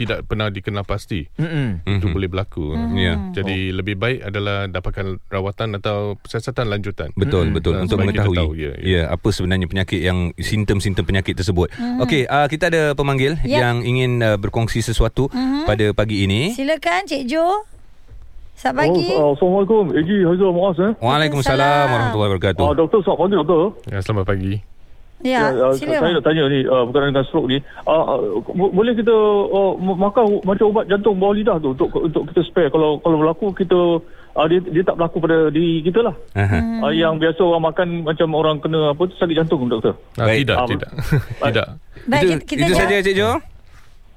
tidak 0.00 0.24
pernah 0.24 0.48
dikenal 0.48 0.82
pasti 0.82 1.28
Mm-mm. 1.34 1.84
itu 1.84 2.06
boleh 2.08 2.26
berlaku 2.26 2.72
Ya. 2.96 3.20
jadi 3.30 3.70
lebih 3.70 3.94
baik 3.94 4.24
adalah 4.24 4.64
dapatkan 4.64 5.20
rawatan 5.26 5.76
atau 5.76 6.16
siasatan 6.24 6.66
lanjutan 6.66 7.12
Betul 7.12 7.52
betul 7.52 7.76
Hmm, 7.76 7.84
untuk 7.84 8.00
mengetahui 8.00 8.36
tahu, 8.36 8.52
ya, 8.54 8.72
ya. 8.74 8.82
ya 8.82 9.02
apa 9.08 9.28
sebenarnya 9.28 9.66
penyakit 9.66 10.00
yang 10.00 10.32
simptom-simptom 10.34 11.04
penyakit 11.04 11.34
tersebut. 11.34 11.68
Okey, 11.98 12.24
uh, 12.24 12.46
kita 12.46 12.66
ada 12.66 12.82
pemanggil 12.92 13.36
Ya. 13.42 13.68
yang 13.68 13.82
ingin 13.82 14.18
uh, 14.18 14.36
berkongsi 14.36 14.80
sesuatu 14.80 15.28
pada 15.64 15.92
pagi 15.92 16.24
ini. 16.24 16.50
Silakan 16.50 17.04
Cik 17.04 17.26
Jo. 17.26 17.66
Selamat 18.54 18.88
pagi. 18.88 19.08
Oh, 19.10 19.20
uh, 19.22 19.30
Assalamualaikum. 19.32 19.84
Eji 19.94 20.16
Haizal 20.22 20.52
Muaz 20.52 20.76
eh. 20.78 20.92
Waalaikumsalam 20.98 21.84
warahmatullahi 21.88 22.30
wabarakatuh. 22.30 22.60
Uh, 22.62 22.74
doktor, 22.74 22.98
selamat 23.00 23.20
pagi 23.20 23.34
doktor. 23.34 23.62
ya, 23.86 23.98
selamat 24.00 24.24
pagi 24.24 24.52
Ya, 25.20 25.52
uh, 25.52 25.76
sila. 25.76 26.00
saya 26.00 26.16
nak 26.16 26.24
tanya 26.24 26.48
ni 26.48 26.64
uh, 26.64 26.88
berkenaan 26.88 27.12
dengan 27.12 27.26
stroke 27.28 27.52
ni. 27.52 27.58
Uh, 27.84 27.92
uh, 27.92 28.18
bo- 28.40 28.72
boleh 28.72 28.96
kita 28.96 29.12
uh, 29.52 29.76
makan 29.76 30.40
macam 30.48 30.72
ubat 30.72 30.88
jantung 30.88 31.20
bawah 31.20 31.36
lidah 31.36 31.56
tu 31.60 31.76
untuk 31.76 31.92
untuk 31.92 32.24
kita 32.32 32.40
spare 32.48 32.72
kalau 32.72 32.96
kalau 33.04 33.20
berlaku 33.20 33.52
kita 33.52 34.00
uh, 34.32 34.46
dia 34.48 34.64
dia 34.64 34.80
tak 34.80 34.96
berlaku 34.96 35.20
pada 35.20 35.52
diri 35.52 35.84
kita 35.84 36.00
lah. 36.00 36.14
Hmm. 36.32 36.80
Uh, 36.80 36.92
yang 36.96 37.20
biasa 37.20 37.40
orang 37.44 37.64
makan 37.68 37.88
macam 38.08 38.28
orang 38.32 38.56
kena 38.64 38.96
apa 38.96 39.02
tu 39.04 39.14
sakit 39.20 39.36
jantung 39.36 39.68
doktor. 39.68 39.92
Baik. 40.16 40.48
tidak 40.48 40.56
Ah, 40.56 40.66
tidak 40.66 40.90
tidak 41.52 41.66
Baik, 42.08 42.24
itu, 42.24 42.32
kita, 42.32 42.44
kita 42.48 42.62
itu 42.64 42.74
saja 42.80 42.94
Cik 43.04 43.14
Jo. 43.16 43.30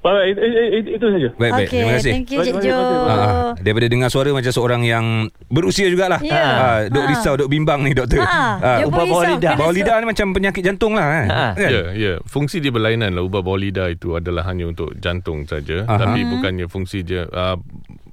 Baik, 0.04 0.36
itu, 0.84 1.06
saja. 1.08 1.28
Baik 1.34 1.52
baik. 1.56 1.64
Okey, 1.64 1.78
Terima 1.80 1.92
kasih. 1.96 2.12
thank 2.12 2.28
you 2.28 2.40
Cik 2.44 2.56
Jo. 2.60 2.76
Ah, 2.76 3.08
ah. 3.08 3.50
daripada 3.56 3.86
dengar 3.88 4.12
suara 4.12 4.28
macam 4.30 4.52
seorang 4.52 4.84
yang 4.84 5.06
berusia 5.48 5.88
jugalah. 5.88 6.20
Ya. 6.20 6.36
Ah, 6.36 6.78
duk 6.86 7.00
Ah. 7.00 7.08
risau, 7.08 7.34
duk 7.34 7.48
bimbang 7.48 7.80
ni 7.80 7.96
doktor. 7.96 8.20
Ha, 8.20 8.28
Ah, 8.60 8.76
dia 8.76 8.84
pun 8.84 8.92
ubah 8.92 9.04
bawah 9.08 9.24
lidah. 9.32 9.54
Bawah 9.56 9.72
lidah 9.72 9.96
ni 9.96 10.06
macam 10.06 10.26
penyakit 10.30 10.60
jantung 10.62 10.92
lah 10.92 11.06
kan. 11.08 11.26
Ha. 11.26 11.44
Kan? 11.56 11.70
Ya, 11.72 11.82
ya. 11.96 12.12
Fungsi 12.22 12.60
dia 12.60 12.68
berlainan 12.68 13.16
lah. 13.16 13.24
Ubat 13.24 13.40
bawah 13.40 13.56
lidah 13.56 13.88
itu 13.88 14.12
adalah 14.12 14.44
hanya 14.44 14.68
untuk 14.68 14.92
jantung 14.98 15.48
saja. 15.48 15.88
Aha. 15.88 15.96
Tapi 15.96 16.20
bukannya 16.28 16.68
fungsi 16.68 17.00
dia... 17.00 17.24
Uh, 17.26 17.56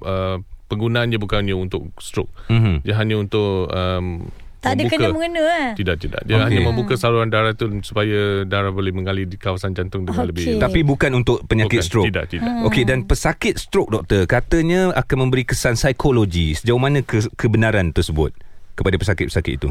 uh, 0.02 0.36
penggunaannya 0.66 1.20
bukannya 1.20 1.52
untuk 1.52 1.92
stroke. 2.00 2.32
Mhm. 2.48 2.80
Dia 2.80 2.96
hanya 2.96 3.20
untuk 3.20 3.68
um, 3.68 4.24
Tak 4.62 4.78
ada 4.78 4.86
membuka- 4.86 4.94
kena 4.94 5.08
mengena 5.10 5.42
eh. 5.42 5.70
Tidak, 5.74 5.96
tidak. 5.98 6.20
Dia 6.22 6.38
Okey. 6.38 6.46
hanya 6.46 6.60
membuka 6.62 6.94
saluran 6.94 7.26
darah 7.26 7.50
tu 7.50 7.66
supaya 7.82 8.46
darah 8.46 8.70
boleh 8.70 8.94
mengalir 8.94 9.26
di 9.26 9.34
kawasan 9.34 9.74
jantung 9.74 10.06
dengan 10.06 10.22
Okey. 10.22 10.30
lebih. 10.30 10.44
Tapi 10.62 10.86
bukan 10.86 11.10
untuk 11.18 11.42
penyakit 11.44 11.82
Bukan, 11.82 11.88
stroke. 11.90 12.06
Tidak, 12.06 12.24
tidak. 12.30 12.46
Hmm. 12.46 12.66
Okey 12.70 12.86
dan 12.86 13.02
pesakit 13.02 13.58
stroke 13.58 13.90
doktor 13.90 14.22
katanya 14.24 14.94
akan 14.94 15.16
memberi 15.26 15.42
kesan 15.42 15.74
psikologi. 15.74 16.54
Sejauh 16.54 16.78
mana 16.78 17.02
ke, 17.02 17.26
kebenaran 17.34 17.90
tersebut 17.90 18.30
kepada 18.72 18.94
pesakit-pesakit 18.94 19.52
itu? 19.58 19.68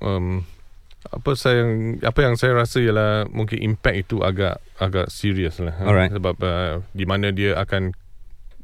Um, 0.00 0.48
apa 1.12 1.34
saya 1.36 1.66
apa 2.00 2.20
yang 2.24 2.40
saya 2.40 2.56
rasa 2.56 2.78
ialah 2.80 3.26
mungkin 3.28 3.58
impact 3.60 4.08
itu 4.08 4.16
agak 4.22 4.62
agak 4.78 5.10
serius 5.10 5.58
lah 5.58 5.74
ha? 5.76 5.84
Alright. 5.84 6.14
sebab 6.14 6.36
uh, 6.40 6.80
di 6.94 7.04
mana 7.04 7.34
dia 7.34 7.58
akan 7.58 7.90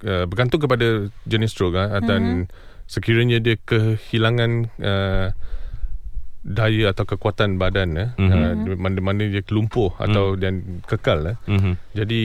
uh, 0.06 0.24
bergantung 0.30 0.62
kepada 0.62 1.10
jenis 1.26 1.50
stroke 1.50 1.74
ha? 1.74 1.98
dan 1.98 2.46
sekiranya 2.86 3.42
dia 3.42 3.58
kehilangan 3.58 4.70
uh, 4.78 5.34
daya 6.48 6.90
atau 6.90 7.04
kekuatan 7.04 7.56
badan 7.56 7.88
eh, 7.94 8.08
Mhm. 8.16 8.30
uh, 8.30 8.52
mana-mana 8.74 9.22
dia 9.22 9.44
lumpuh 9.46 9.92
atau 9.94 10.32
dan 10.32 10.80
kekal 10.82 11.20
eh. 11.26 11.36
Mhm. 11.44 11.72
Jadi 11.92 12.22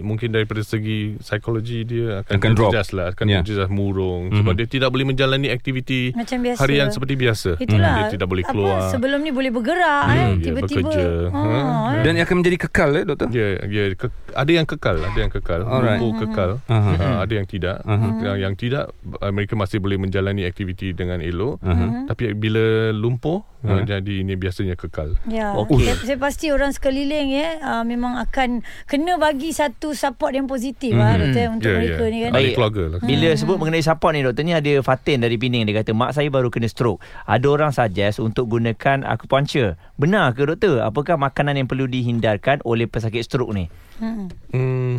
mungkin 0.00 0.28
daripada 0.30 0.60
segi 0.60 1.14
psikologi 1.16 1.84
dia 1.84 2.20
akan, 2.20 2.34
Akan 2.34 2.50
drop. 2.52 2.72
lah, 2.90 3.06
akan 3.10 3.24
Ya. 3.24 3.30
yeah. 3.30 3.40
terjejas 3.40 3.68
murung 3.68 4.28
Mhm. 4.28 4.36
sebab 4.36 4.52
dia 4.54 4.66
tidak 4.66 4.88
boleh 4.88 5.06
menjalani 5.06 5.48
aktiviti 5.48 6.10
Macam 6.12 6.38
biasa. 6.40 6.58
harian 6.60 6.88
seperti 6.90 7.14
biasa. 7.14 7.50
Itulah. 7.56 7.94
Dia 7.96 8.04
tidak 8.10 8.26
boleh 8.26 8.42
Apa, 8.42 8.50
keluar. 8.50 8.80
sebelum 8.90 9.18
ni 9.20 9.30
boleh 9.30 9.50
bergerak 9.50 10.02
eh. 10.04 10.18
Hmm, 10.20 10.34
dia 10.36 10.46
Tiba-tiba. 10.50 10.78
bekerja. 10.82 11.06
Ah, 11.28 11.30
Ha. 11.30 11.48
eh. 11.92 12.02
Dan 12.02 12.12
akan 12.18 12.34
menjadi 12.36 12.56
kekal 12.60 12.90
eh 12.92 13.04
doktor? 13.04 13.28
Ya, 13.30 13.46
ya 13.62 13.82
ke, 13.94 14.06
ada 14.32 14.50
yang 14.50 14.66
kekal, 14.66 14.96
ada 14.98 15.18
yang 15.18 15.30
kekal, 15.30 15.60
Alright. 15.62 15.96
lumpuh 15.96 16.12
kekal, 16.20 16.50
Aha. 16.66 16.90
uh, 16.92 17.16
ada 17.20 17.32
yang 17.32 17.46
tidak. 17.46 17.76
Aha. 17.82 18.08
Yang, 18.20 18.36
yang 18.40 18.54
tidak 18.56 18.84
uh, 19.16 19.30
mereka 19.30 19.54
masih 19.54 19.78
boleh 19.78 19.96
menjalani 19.96 20.42
aktiviti 20.42 20.90
dengan 20.90 21.20
elok. 21.20 21.60
Aha. 21.62 22.08
Tapi 22.08 22.34
bila 22.34 22.64
lumpuh, 22.90 23.44
uh, 23.62 23.70
Aha. 23.70 23.84
jadi 23.84 24.14
ini 24.20 24.34
biasanya 24.34 24.74
kekal. 24.74 25.16
Ya, 25.24 25.52
Okey. 25.56 25.84
saya, 25.84 25.96
saya 26.02 26.18
pasti 26.18 26.48
orang 26.48 26.72
sekeliling 26.72 27.28
ya 27.30 27.60
uh, 27.60 27.84
memang 27.84 28.16
akan 28.20 28.60
kena 28.84 29.16
bagi 29.16 29.52
satu 29.52 29.92
support 29.92 30.32
yang 30.32 30.44
positif 30.44 30.92
mm-hmm. 30.92 31.04
lah 31.04 31.14
doktor 31.16 31.44
untuk 31.50 31.70
Ya, 31.70 31.76
mereka 31.76 32.02
ya. 32.02 32.08
ni 32.08 32.18
kan. 32.20 32.30
Ahli 32.30 32.40
Baik. 32.40 32.54
keluarga 32.56 32.82
lah. 32.86 32.98
Bila 33.00 33.28
sebut 33.34 33.56
mengenai 33.56 33.82
support 33.82 34.12
ni 34.12 34.20
doktor 34.20 34.42
ni 34.42 34.52
ada 34.52 34.72
Fatin 34.80 35.18
dari 35.20 35.36
Pening 35.36 35.64
dia 35.64 35.74
kata 35.80 35.90
mak 35.92 36.10
saya 36.12 36.28
baru 36.28 36.48
kena 36.48 36.66
stroke. 36.66 36.98
Ada 37.24 37.46
orang 37.46 37.70
suggest 37.70 38.18
untuk 38.18 38.48
gunakan 38.48 39.04
acupuncture. 39.04 39.76
Benar 39.96 40.32
ke 40.32 40.44
doktor? 40.44 40.80
Apakah 40.80 41.16
makanan 41.16 41.56
yang 41.56 41.68
perlu 41.68 41.84
dihindarkan 41.84 42.64
oleh 42.64 42.88
pesakit 42.88 43.22
stroke 43.22 43.52
ni? 43.52 43.68
Hmm. 44.00 44.32
Hmm, 44.48 44.96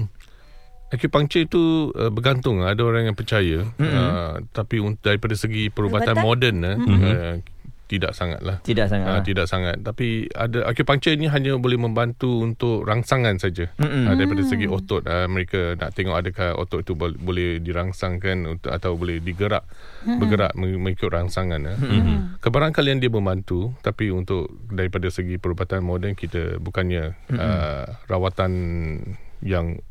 acupuncture 0.91 1.47
itu 1.47 1.89
uh, 1.95 2.11
bergantung. 2.11 2.61
Ada 2.61 2.81
orang 2.83 3.09
yang 3.09 3.17
percaya. 3.17 3.65
Uh, 3.79 4.43
tapi 4.51 4.77
un- 4.77 4.99
daripada 4.99 5.33
segi 5.33 5.71
perubatan 5.71 6.13
Perubatan? 6.13 6.21
moden, 6.21 6.55
uh, 6.61 6.77
uh, 6.77 7.35
tidak 7.91 8.15
sangat 8.15 8.39
lah. 8.39 8.57
Tidak 8.61 8.87
sangat. 8.87 9.03
Uh, 9.03 9.13
lah. 9.13 9.21
tidak 9.21 9.45
sangat 9.45 9.75
Tapi 9.77 10.07
ada 10.31 10.63
Acupuncture 10.63 11.11
ni 11.13 11.27
hanya 11.27 11.53
boleh 11.55 11.75
membantu 11.75 12.39
Untuk 12.39 12.81
rangsangan 12.81 13.35
saja 13.35 13.67
uh, 13.75 14.15
Daripada 14.15 14.39
segi 14.41 14.63
otot 14.63 15.03
uh, 15.03 15.27
Mereka 15.27 15.75
nak 15.75 15.91
tengok 15.91 16.15
Adakah 16.15 16.55
otot 16.55 16.79
itu 16.79 16.93
bol- 16.93 17.13
Boleh 17.13 17.59
dirangsangkan 17.59 18.47
untuk, 18.47 18.69
Atau 18.69 18.95
boleh 18.95 19.19
digerak 19.19 19.67
Bergerak 20.01 20.55
meng- 20.55 20.79
mengikut 20.79 21.11
rangsangan 21.11 21.59
uh. 21.59 21.75
Kebarangkalian 22.39 22.97
dia 22.97 23.09
membantu 23.09 23.75
Tapi 23.79 24.07
untuk 24.07 24.47
Daripada 24.65 25.07
segi 25.07 25.35
perubatan 25.35 25.83
moden 25.83 26.13
Kita 26.13 26.55
bukannya 26.55 27.11
uh, 27.29 27.83
Rawatan 28.05 28.51
Yang 29.41 29.83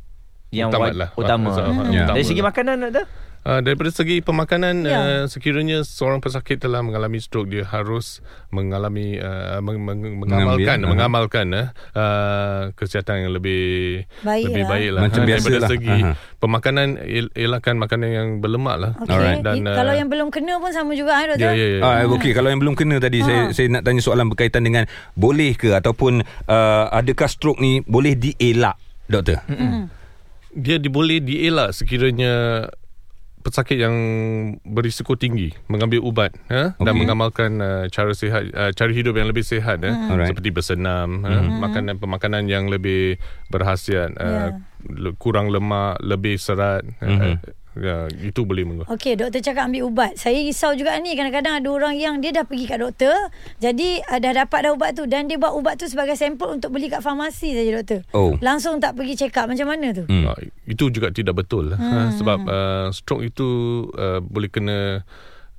Yang 0.48 0.68
utama 0.70 0.84
waj- 0.84 0.96
lah 0.96 1.08
utama. 1.14 1.48
Hmm. 1.48 1.84
utama 1.84 2.10
Dari 2.10 2.24
segi 2.24 2.40
lah. 2.40 2.48
makanan 2.48 2.76
doktor? 2.82 3.06
Uh, 3.40 3.56
daripada 3.58 3.88
segi 3.88 4.20
pemakanan 4.20 4.84
Ya. 4.84 4.96
uh, 4.96 5.24
sekiranya 5.24 5.80
seorang 5.80 6.20
pesakit 6.20 6.58
telah 6.58 6.80
mengalami 6.80 7.16
stroke 7.16 7.48
dia 7.48 7.64
harus 7.64 8.20
mengalami 8.50 9.16
uh, 9.16 9.58
meng, 9.58 9.80
meng, 9.80 9.96
mengamalkan 10.18 10.76
Mengambil, 10.76 10.84
mengamalkan 10.86 11.46
uh, 11.50 11.66
uh, 11.94 12.60
kesihatan 12.74 13.24
yang 13.24 13.32
lebih 13.32 14.04
Baik 14.20 14.44
lebih 14.44 14.62
lah. 14.62 14.68
baik 14.68 14.88
lah 14.90 15.00
Macam 15.00 15.20
Ha, 15.20 15.26
biasa 15.26 15.40
daripada 15.40 15.58
lah. 15.58 15.70
segi 15.72 15.96
Aha. 15.98 16.12
pemakanan 16.36 16.88
el- 17.00 17.32
elakkan 17.32 17.74
makanan 17.74 18.08
yang 18.10 18.28
berlemak 18.38 18.76
lah. 18.76 18.92
Alright. 19.00 19.40
Dan, 19.40 19.64
uh, 19.64 19.72
kalau 19.72 19.92
yang 19.94 20.08
belum 20.08 20.28
kena 20.28 20.54
pun 20.56 20.70
sama 20.70 20.92
juga 20.92 21.16
eh 21.16 21.26
doktor. 21.30 21.40
ya 21.40 21.52
ya 21.54 21.66
ya 21.70 21.80
Ah, 21.80 22.04
okey 22.06 22.32
kalau 22.32 22.48
yang 22.48 22.60
belum 22.60 22.74
kena 22.74 22.96
tadi 22.98 23.18
saya 23.20 23.40
Ha. 23.40 23.56
saya 23.56 23.66
nak 23.70 23.82
tanya 23.82 24.00
soalan 24.00 24.28
berkaitan 24.28 24.60
dengan 24.60 24.84
boleh 25.14 25.54
ke 25.54 25.72
ataupun 25.72 26.20
uh, 26.44 26.84
adakah 26.92 27.24
stroke 27.24 27.56
ni 27.56 27.80
boleh 27.82 28.12
dielak 28.12 28.76
doktor? 29.06 29.40
Hmm. 29.46 29.88
dia 30.50 30.76
di, 30.76 30.86
boleh 30.86 31.18
dielak 31.18 31.72
sekiranya 31.72 32.66
pesakit 33.40 33.80
yang 33.80 33.96
berisiko 34.68 35.16
tinggi 35.16 35.56
mengambil 35.66 36.04
ubat 36.04 36.36
ha? 36.52 36.76
dan 36.76 36.92
Okey. 36.92 37.00
mengamalkan 37.00 37.50
uh, 37.60 37.84
cara 37.88 38.12
sihat 38.12 38.52
uh, 38.52 38.70
cara 38.76 38.92
hidup 38.92 39.16
yang 39.16 39.28
lebih 39.32 39.40
sihat 39.40 39.80
eh? 39.80 39.92
Alright. 39.92 40.36
seperti 40.36 40.52
bersenam 40.52 41.24
ha? 41.24 41.40
makanan 41.40 41.96
pemakanan 41.96 42.44
yang 42.52 42.68
lebih 42.68 43.16
berhasiat 43.48 44.12
uh, 44.20 44.60
le- 44.84 45.16
kurang 45.16 45.48
lemak 45.48 45.96
lebih 46.04 46.36
serat 46.36 46.84
uh, 47.00 47.40
ya, 47.78 48.10
itu 48.22 48.42
boleh 48.42 48.66
mengubah 48.66 48.88
Okey, 48.90 49.14
doktor 49.14 49.40
cakap 49.44 49.70
ambil 49.70 49.86
ubat. 49.86 50.12
Saya 50.18 50.40
risau 50.42 50.74
juga 50.74 50.96
ni 50.98 51.14
kadang-kadang 51.14 51.62
ada 51.62 51.68
orang 51.70 51.94
yang 51.94 52.18
dia 52.18 52.34
dah 52.34 52.44
pergi 52.46 52.66
kat 52.66 52.78
doktor, 52.82 53.14
jadi 53.62 54.02
uh, 54.06 54.18
dah 54.18 54.32
dapat 54.46 54.58
dah 54.66 54.72
ubat 54.74 54.90
tu 54.98 55.04
dan 55.06 55.30
dia 55.30 55.38
buat 55.38 55.54
ubat 55.54 55.78
tu 55.78 55.86
sebagai 55.86 56.18
sampel 56.18 56.58
untuk 56.58 56.74
beli 56.74 56.90
kat 56.90 57.04
farmasi 57.04 57.54
saja 57.54 57.70
doktor. 57.82 58.00
Oh. 58.16 58.34
Langsung 58.42 58.82
tak 58.82 58.98
pergi 58.98 59.14
check 59.14 59.36
up 59.38 59.46
macam 59.46 59.70
mana 59.70 59.94
tu? 59.94 60.04
Hmm. 60.08 60.30
Uh, 60.30 60.38
itu 60.66 60.90
juga 60.90 61.10
tidak 61.14 61.46
betul 61.46 61.74
hmm. 61.74 61.78
uh, 61.78 62.08
sebab 62.18 62.38
uh, 62.46 62.86
stroke 62.90 63.26
itu 63.26 63.48
uh, 63.94 64.18
boleh 64.22 64.50
kena 64.50 65.06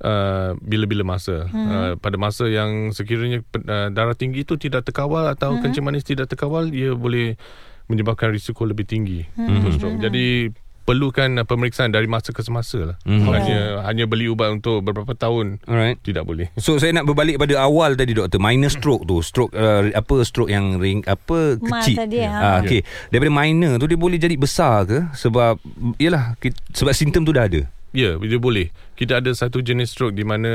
Uh, 0.01 0.57
bila-bila 0.65 1.05
masa 1.05 1.45
hmm. 1.45 1.69
uh, 1.69 1.93
pada 2.01 2.17
masa 2.17 2.49
yang 2.49 2.89
sekiranya 2.89 3.45
uh, 3.69 3.93
darah 3.93 4.17
tinggi 4.17 4.41
itu 4.41 4.57
tidak 4.57 4.81
terkawal 4.81 5.29
atau 5.29 5.53
hmm. 5.53 5.61
kencing 5.61 5.85
manis 5.85 6.01
tidak 6.01 6.25
terkawal 6.25 6.65
ia 6.73 6.97
boleh 6.97 7.37
menyebabkan 7.85 8.33
risiko 8.33 8.65
lebih 8.65 8.89
tinggi 8.89 9.29
hmm. 9.37 9.61
untuk 9.61 9.71
stroke 9.77 10.01
jadi 10.01 10.49
perlukan 10.91 11.39
uh, 11.39 11.47
pemeriksaan 11.47 11.87
dari 11.89 12.05
masa 12.05 12.35
ke 12.35 12.43
semasa 12.43 12.83
lah 12.83 12.97
Hmm. 13.01 13.23
hanya 13.31 13.87
hanya 13.87 14.03
beli 14.03 14.27
ubat 14.27 14.51
untuk 14.51 14.83
beberapa 14.83 15.15
tahun 15.15 15.63
Alright. 15.63 16.03
tidak 16.03 16.27
boleh 16.27 16.51
So 16.59 16.75
saya 16.75 16.91
nak 16.91 17.07
berbalik 17.07 17.39
pada 17.39 17.63
awal 17.63 17.95
tadi 17.95 18.11
doktor 18.11 18.37
minor 18.37 18.67
stroke 18.67 19.07
tu 19.07 19.23
stroke 19.23 19.55
uh, 19.55 19.87
apa 19.89 20.15
stroke 20.21 20.51
yang 20.51 20.75
ring 20.75 20.99
apa 21.07 21.55
kecil 21.55 21.95
tadi, 21.97 22.19
ha. 22.21 22.35
Ah, 22.35 22.57
okey 22.59 22.83
daripada 23.07 23.31
minor 23.31 23.79
tu 23.79 23.87
dia 23.87 23.95
boleh 23.95 24.19
jadi 24.19 24.35
besar 24.35 24.83
ke 24.83 24.99
sebab 25.15 25.55
yalah 25.95 26.35
sebab 26.71 26.91
simptom 26.91 27.23
tu 27.23 27.31
dah 27.31 27.47
ada 27.47 27.63
Ya, 27.91 28.15
dia 28.15 28.39
boleh. 28.39 28.71
Kita 28.95 29.19
ada 29.19 29.35
satu 29.35 29.59
jenis 29.59 29.91
stroke 29.91 30.15
di 30.15 30.23
mana 30.23 30.47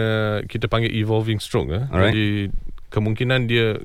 kita 0.49 0.73
panggil 0.73 0.89
evolving 0.89 1.37
stroke. 1.37 1.69
Eh. 1.69 1.85
Alright. 1.93 2.17
Jadi 2.17 2.29
kemungkinan 2.89 3.45
dia 3.45 3.77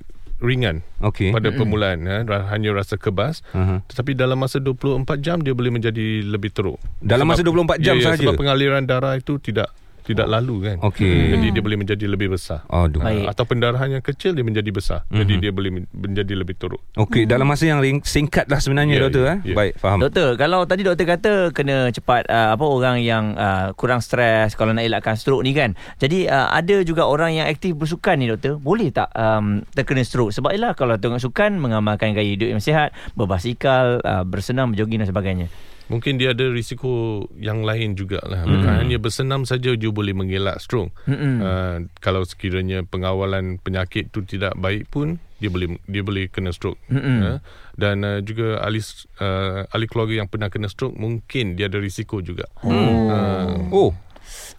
ringan 0.41 0.82
okey 0.99 1.30
pada 1.30 1.54
permulaan. 1.54 2.01
Eh. 2.04 2.21
Ra- 2.25 2.49
Hanya 2.49 2.73
rasa 2.73 2.97
kebas. 2.97 3.45
Aha. 3.54 3.86
Tetapi 3.86 4.12
dalam 4.12 4.36
masa 4.36 4.58
24 4.58 5.06
jam 5.21 5.38
dia 5.38 5.54
boleh 5.54 5.69
menjadi 5.69 6.25
lebih 6.25 6.49
teruk. 6.49 6.82
Dalam 6.97 7.30
masa 7.30 7.45
24 7.45 7.77
jam 7.77 7.95
ya, 7.95 8.01
ya, 8.01 8.06
sahaja? 8.12 8.21
Sebab 8.25 8.34
pengaliran 8.36 8.84
darah 8.84 9.13
itu 9.13 9.38
tidak 9.38 9.69
tidak 10.12 10.28
lalu 10.28 10.56
kan. 10.67 10.76
Okey. 10.84 11.36
Jadi 11.36 11.47
dia 11.56 11.62
boleh 11.63 11.78
menjadi 11.80 12.06
lebih 12.08 12.28
besar. 12.36 12.63
aduh 12.67 13.02
Baik. 13.02 13.26
Atau 13.32 13.43
pendarahan 13.47 13.89
yang 13.89 14.04
kecil 14.04 14.36
dia 14.36 14.43
menjadi 14.43 14.69
besar. 14.69 15.00
Jadi 15.08 15.34
dia 15.39 15.52
boleh 15.52 15.71
men- 15.71 15.89
menjadi 15.91 16.34
lebih 16.36 16.56
teruk. 16.60 16.82
Okey 16.95 17.26
dalam 17.26 17.47
masa 17.47 17.67
yang 17.67 17.80
ring, 17.80 18.04
singkat 18.04 18.47
lah 18.52 18.60
sebenarnya 18.60 18.93
Ya, 18.97 19.02
doktor 19.08 19.24
ya, 19.24 19.32
eh 19.32 19.39
ya. 19.47 19.56
baik 19.56 19.74
faham 19.80 19.97
Doktor, 20.02 20.36
kalau 20.36 20.67
tadi 20.67 20.82
doktor 20.84 21.06
kata 21.08 21.34
kena 21.56 21.89
cepat 21.89 22.28
uh, 22.28 22.54
apa 22.54 22.65
orang 22.67 23.00
yang 23.00 23.34
uh, 23.36 23.71
kurang 23.76 24.04
stres 24.04 24.54
kalau 24.54 24.76
nak 24.76 24.84
elakkan 24.84 25.15
stroke 25.15 25.41
ni 25.41 25.56
kan. 25.56 25.74
Jadi 25.97 26.28
uh, 26.28 26.52
ada 26.52 26.84
juga 26.84 27.08
orang 27.08 27.32
yang 27.34 27.47
aktif 27.47 27.74
bersukan 27.74 28.19
ni 28.19 28.28
doktor. 28.28 28.60
Boleh 28.60 28.91
tak 28.91 29.10
um, 29.15 29.63
terkena 29.71 30.04
stroke? 30.04 30.36
Sebab 30.36 30.52
ialah 30.52 30.76
kalau 30.76 31.00
tengok 31.00 31.21
sukan 31.21 31.56
mengamalkan 31.58 32.12
gaya 32.12 32.36
hidup 32.36 32.52
yang 32.52 32.60
sihat, 32.60 32.91
berbasikal, 33.15 34.02
uh, 34.02 34.24
bersenam, 34.28 34.74
berjoging 34.74 35.00
dan 35.00 35.08
sebagainya. 35.08 35.47
Mungkin 35.91 36.15
dia 36.15 36.32
ada 36.32 36.47
risiko 36.47 37.27
yang 37.36 37.67
lain 37.67 37.99
jugalah. 37.99 38.47
Bukan 38.47 38.88
hanya 38.88 38.95
bersenam 38.95 39.43
saja 39.43 39.75
dia 39.75 39.91
boleh 39.91 40.15
mengelak 40.15 40.63
stroke. 40.63 40.95
Mm-mm. 41.04 41.43
Uh, 41.43 41.77
kalau 41.99 42.23
sekiranya 42.23 42.88
pengawalan 42.88 43.60
penyakit 43.60 44.08
tu 44.15 44.23
tidak 44.23 44.56
baik 44.56 44.88
pun 44.88 45.19
dia 45.43 45.51
boleh 45.51 45.75
dia 45.91 45.99
boleh 45.99 46.32
kena 46.32 46.56
stroke. 46.56 46.80
Mm-mm. 46.88 47.19
Uh, 47.19 47.38
dan 47.75 48.08
uh, 48.08 48.23
juga 48.23 48.63
ahli 48.63 48.80
uh, 49.19 49.67
ahli 49.67 49.86
keluarga 49.91 50.23
yang 50.23 50.32
pernah 50.32 50.47
kena 50.47 50.71
stroke 50.71 50.95
mungkin 50.95 51.60
dia 51.60 51.67
ada 51.67 51.84
risiko 51.84 52.23
juga. 52.23 52.47
Uh, 52.63 53.67
oh 53.75 53.91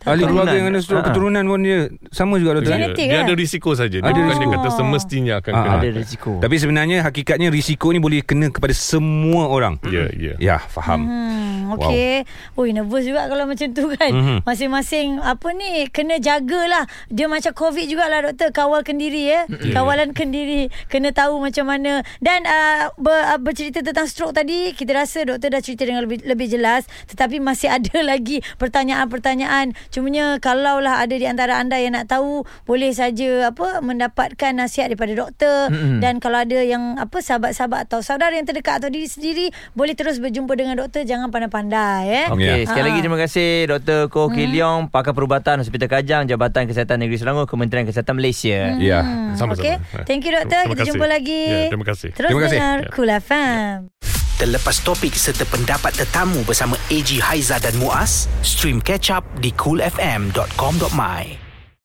ahli 0.02 0.18
Keturunan. 0.18 0.28
keluarga 0.28 0.54
yang 0.54 0.68
ada 0.68 0.80
stroke 0.80 1.00
Ha. 1.00 1.08
keturunan 1.08 1.44
pun 1.44 1.60
dia 1.60 1.78
sama 2.08 2.34
juga 2.36 2.50
doktor 2.56 2.68
eh? 2.68 2.74
dia, 2.74 2.84
Genetik 2.84 3.06
dia 3.06 3.20
ada 3.20 3.34
risiko 3.34 3.70
saja. 3.72 3.96
Dia 3.96 4.02
Ada 4.02 4.12
bukan 4.12 4.26
risiko. 4.28 4.42
dia 4.42 4.50
kata 4.52 4.68
semestinya 4.72 5.32
akan 5.36 5.52
Ah, 5.52 5.62
kena. 5.62 5.76
Ada 5.76 5.88
risiko. 5.92 6.30
Tapi 6.38 6.56
sebenarnya 6.56 6.98
hakikatnya 7.02 7.48
risiko 7.48 7.86
ni 7.88 7.98
boleh 7.98 8.20
kena 8.20 8.46
kepada 8.48 8.72
semua 8.72 9.46
orang. 9.46 9.78
Ya, 9.84 10.10
ya. 10.10 10.34
Ya, 10.36 10.56
faham. 10.60 11.04
Hmm, 11.04 11.58
okey. 11.76 12.26
Wow. 12.52 12.58
Ui, 12.58 12.68
nervous 12.70 13.02
juga 13.02 13.26
kalau 13.26 13.44
macam 13.44 13.66
tu 13.68 13.84
kan. 13.90 14.10
Mhm. 14.10 14.36
Masing-masing 14.42 15.08
apa 15.18 15.48
ni 15.50 15.70
kena 15.88 16.18
jagalah. 16.18 16.82
Dia 17.08 17.26
macam 17.26 17.52
COVID 17.52 17.84
jugalah 17.84 18.18
doktor, 18.24 18.50
kawal 18.50 18.82
kendiri 18.82 19.28
ya. 19.28 19.40
Kawalan 19.70 20.10
kendiri, 20.10 20.66
kena 20.86 21.10
tahu 21.10 21.38
macam 21.38 21.64
mana. 21.64 21.92
Dan 22.18 22.42
uh, 22.42 22.90
ber, 22.96 23.14
uh, 23.28 23.38
bercerita 23.38 23.80
tentang 23.80 24.04
stroke 24.04 24.32
tadi, 24.32 24.70
kita 24.70 24.92
rasa 24.94 25.22
doktor 25.22 25.48
dah 25.48 25.60
cerita 25.60 25.82
dengan 25.82 26.02
lebih 26.02 26.22
lebih 26.22 26.48
jelas, 26.48 26.82
tetapi 27.06 27.38
masih 27.38 27.70
ada 27.70 27.98
lagi 28.04 28.40
pertanyaan-pertanyaan 28.56 29.72
Cumanya 29.92 30.36
kalaulah 30.38 30.98
ada 30.98 31.12
di 31.12 31.22
antara 31.22 31.56
anda 31.56 31.76
yang 31.76 31.92
nak 31.92 32.08
tahu 32.08 32.32
boleh 32.62 32.90
saja 32.90 33.46
apa 33.46 33.78
mendapatkan 33.78 34.50
nasihat 34.50 34.88
daripada 34.88 35.12
doktor 35.14 35.68
Mm-mm. 35.68 36.00
dan 36.00 36.16
kalau 36.16 36.40
ada 36.40 36.58
yang 36.58 36.96
apa 36.96 37.18
sahabat-sahabat 37.18 37.86
atau 37.86 38.00
saudara 38.00 38.32
yang 38.32 38.42
terdekat 38.42 38.80
atau 38.80 38.88
diri 38.88 39.04
sendiri 39.04 39.46
boleh 39.70 39.92
terus 39.92 40.16
berjumpa 40.16 40.52
dengan 40.52 40.74
doktor 40.76 41.04
jangan 41.04 41.28
pandai-pandai 41.28 42.02
eh. 42.08 42.26
Okey, 42.26 42.40
Ya. 42.42 42.64
sekali 42.64 42.84
lagi 42.86 42.98
terima 42.98 43.18
kasih 43.18 43.48
Dr. 43.68 44.08
Koh 44.08 44.26
Ki 44.26 44.42
Hmm. 44.42 44.50
Leong, 44.50 44.80
pakar 44.88 45.12
perubatan 45.12 45.58
Hospital 45.58 45.86
Kajang, 45.86 46.24
Jabatan 46.24 46.64
Kesihatan 46.64 46.96
Negeri 46.98 47.16
Selangor, 47.16 47.44
Kementerian 47.44 47.84
Kesihatan 47.84 48.16
Malaysia. 48.16 48.72
Ya, 48.74 49.00
Hmm, 49.00 49.36
sama-sama. 49.36 49.76
okey. 49.76 49.76
Thank 50.04 50.24
you 50.24 50.32
doktor. 50.32 50.56
Terima 50.58 50.70
Kita 50.70 50.80
kasih. 50.80 50.90
jumpa 50.90 51.06
lagi. 51.06 51.42
Ya, 51.44 51.60
terima 51.68 51.84
kasih. 51.84 52.10
Terus 52.10 52.28
Terima 52.28 52.42
kasih. 52.42 52.58
dengar 52.58 52.78
Ya. 52.78 52.88
Cool 52.90 53.10
FM. 53.12 54.31
Terlepas 54.42 54.82
topik 54.82 55.14
serta 55.14 55.46
pendapat 55.46 56.02
tetamu 56.02 56.42
bersama 56.42 56.74
AG 56.90 57.14
Haiza 57.22 57.62
dan 57.62 57.78
Muaz, 57.78 58.26
stream 58.42 58.82
catch 58.82 59.14
up 59.14 59.22
di 59.38 59.54
coolfm.com.my. 59.54 61.41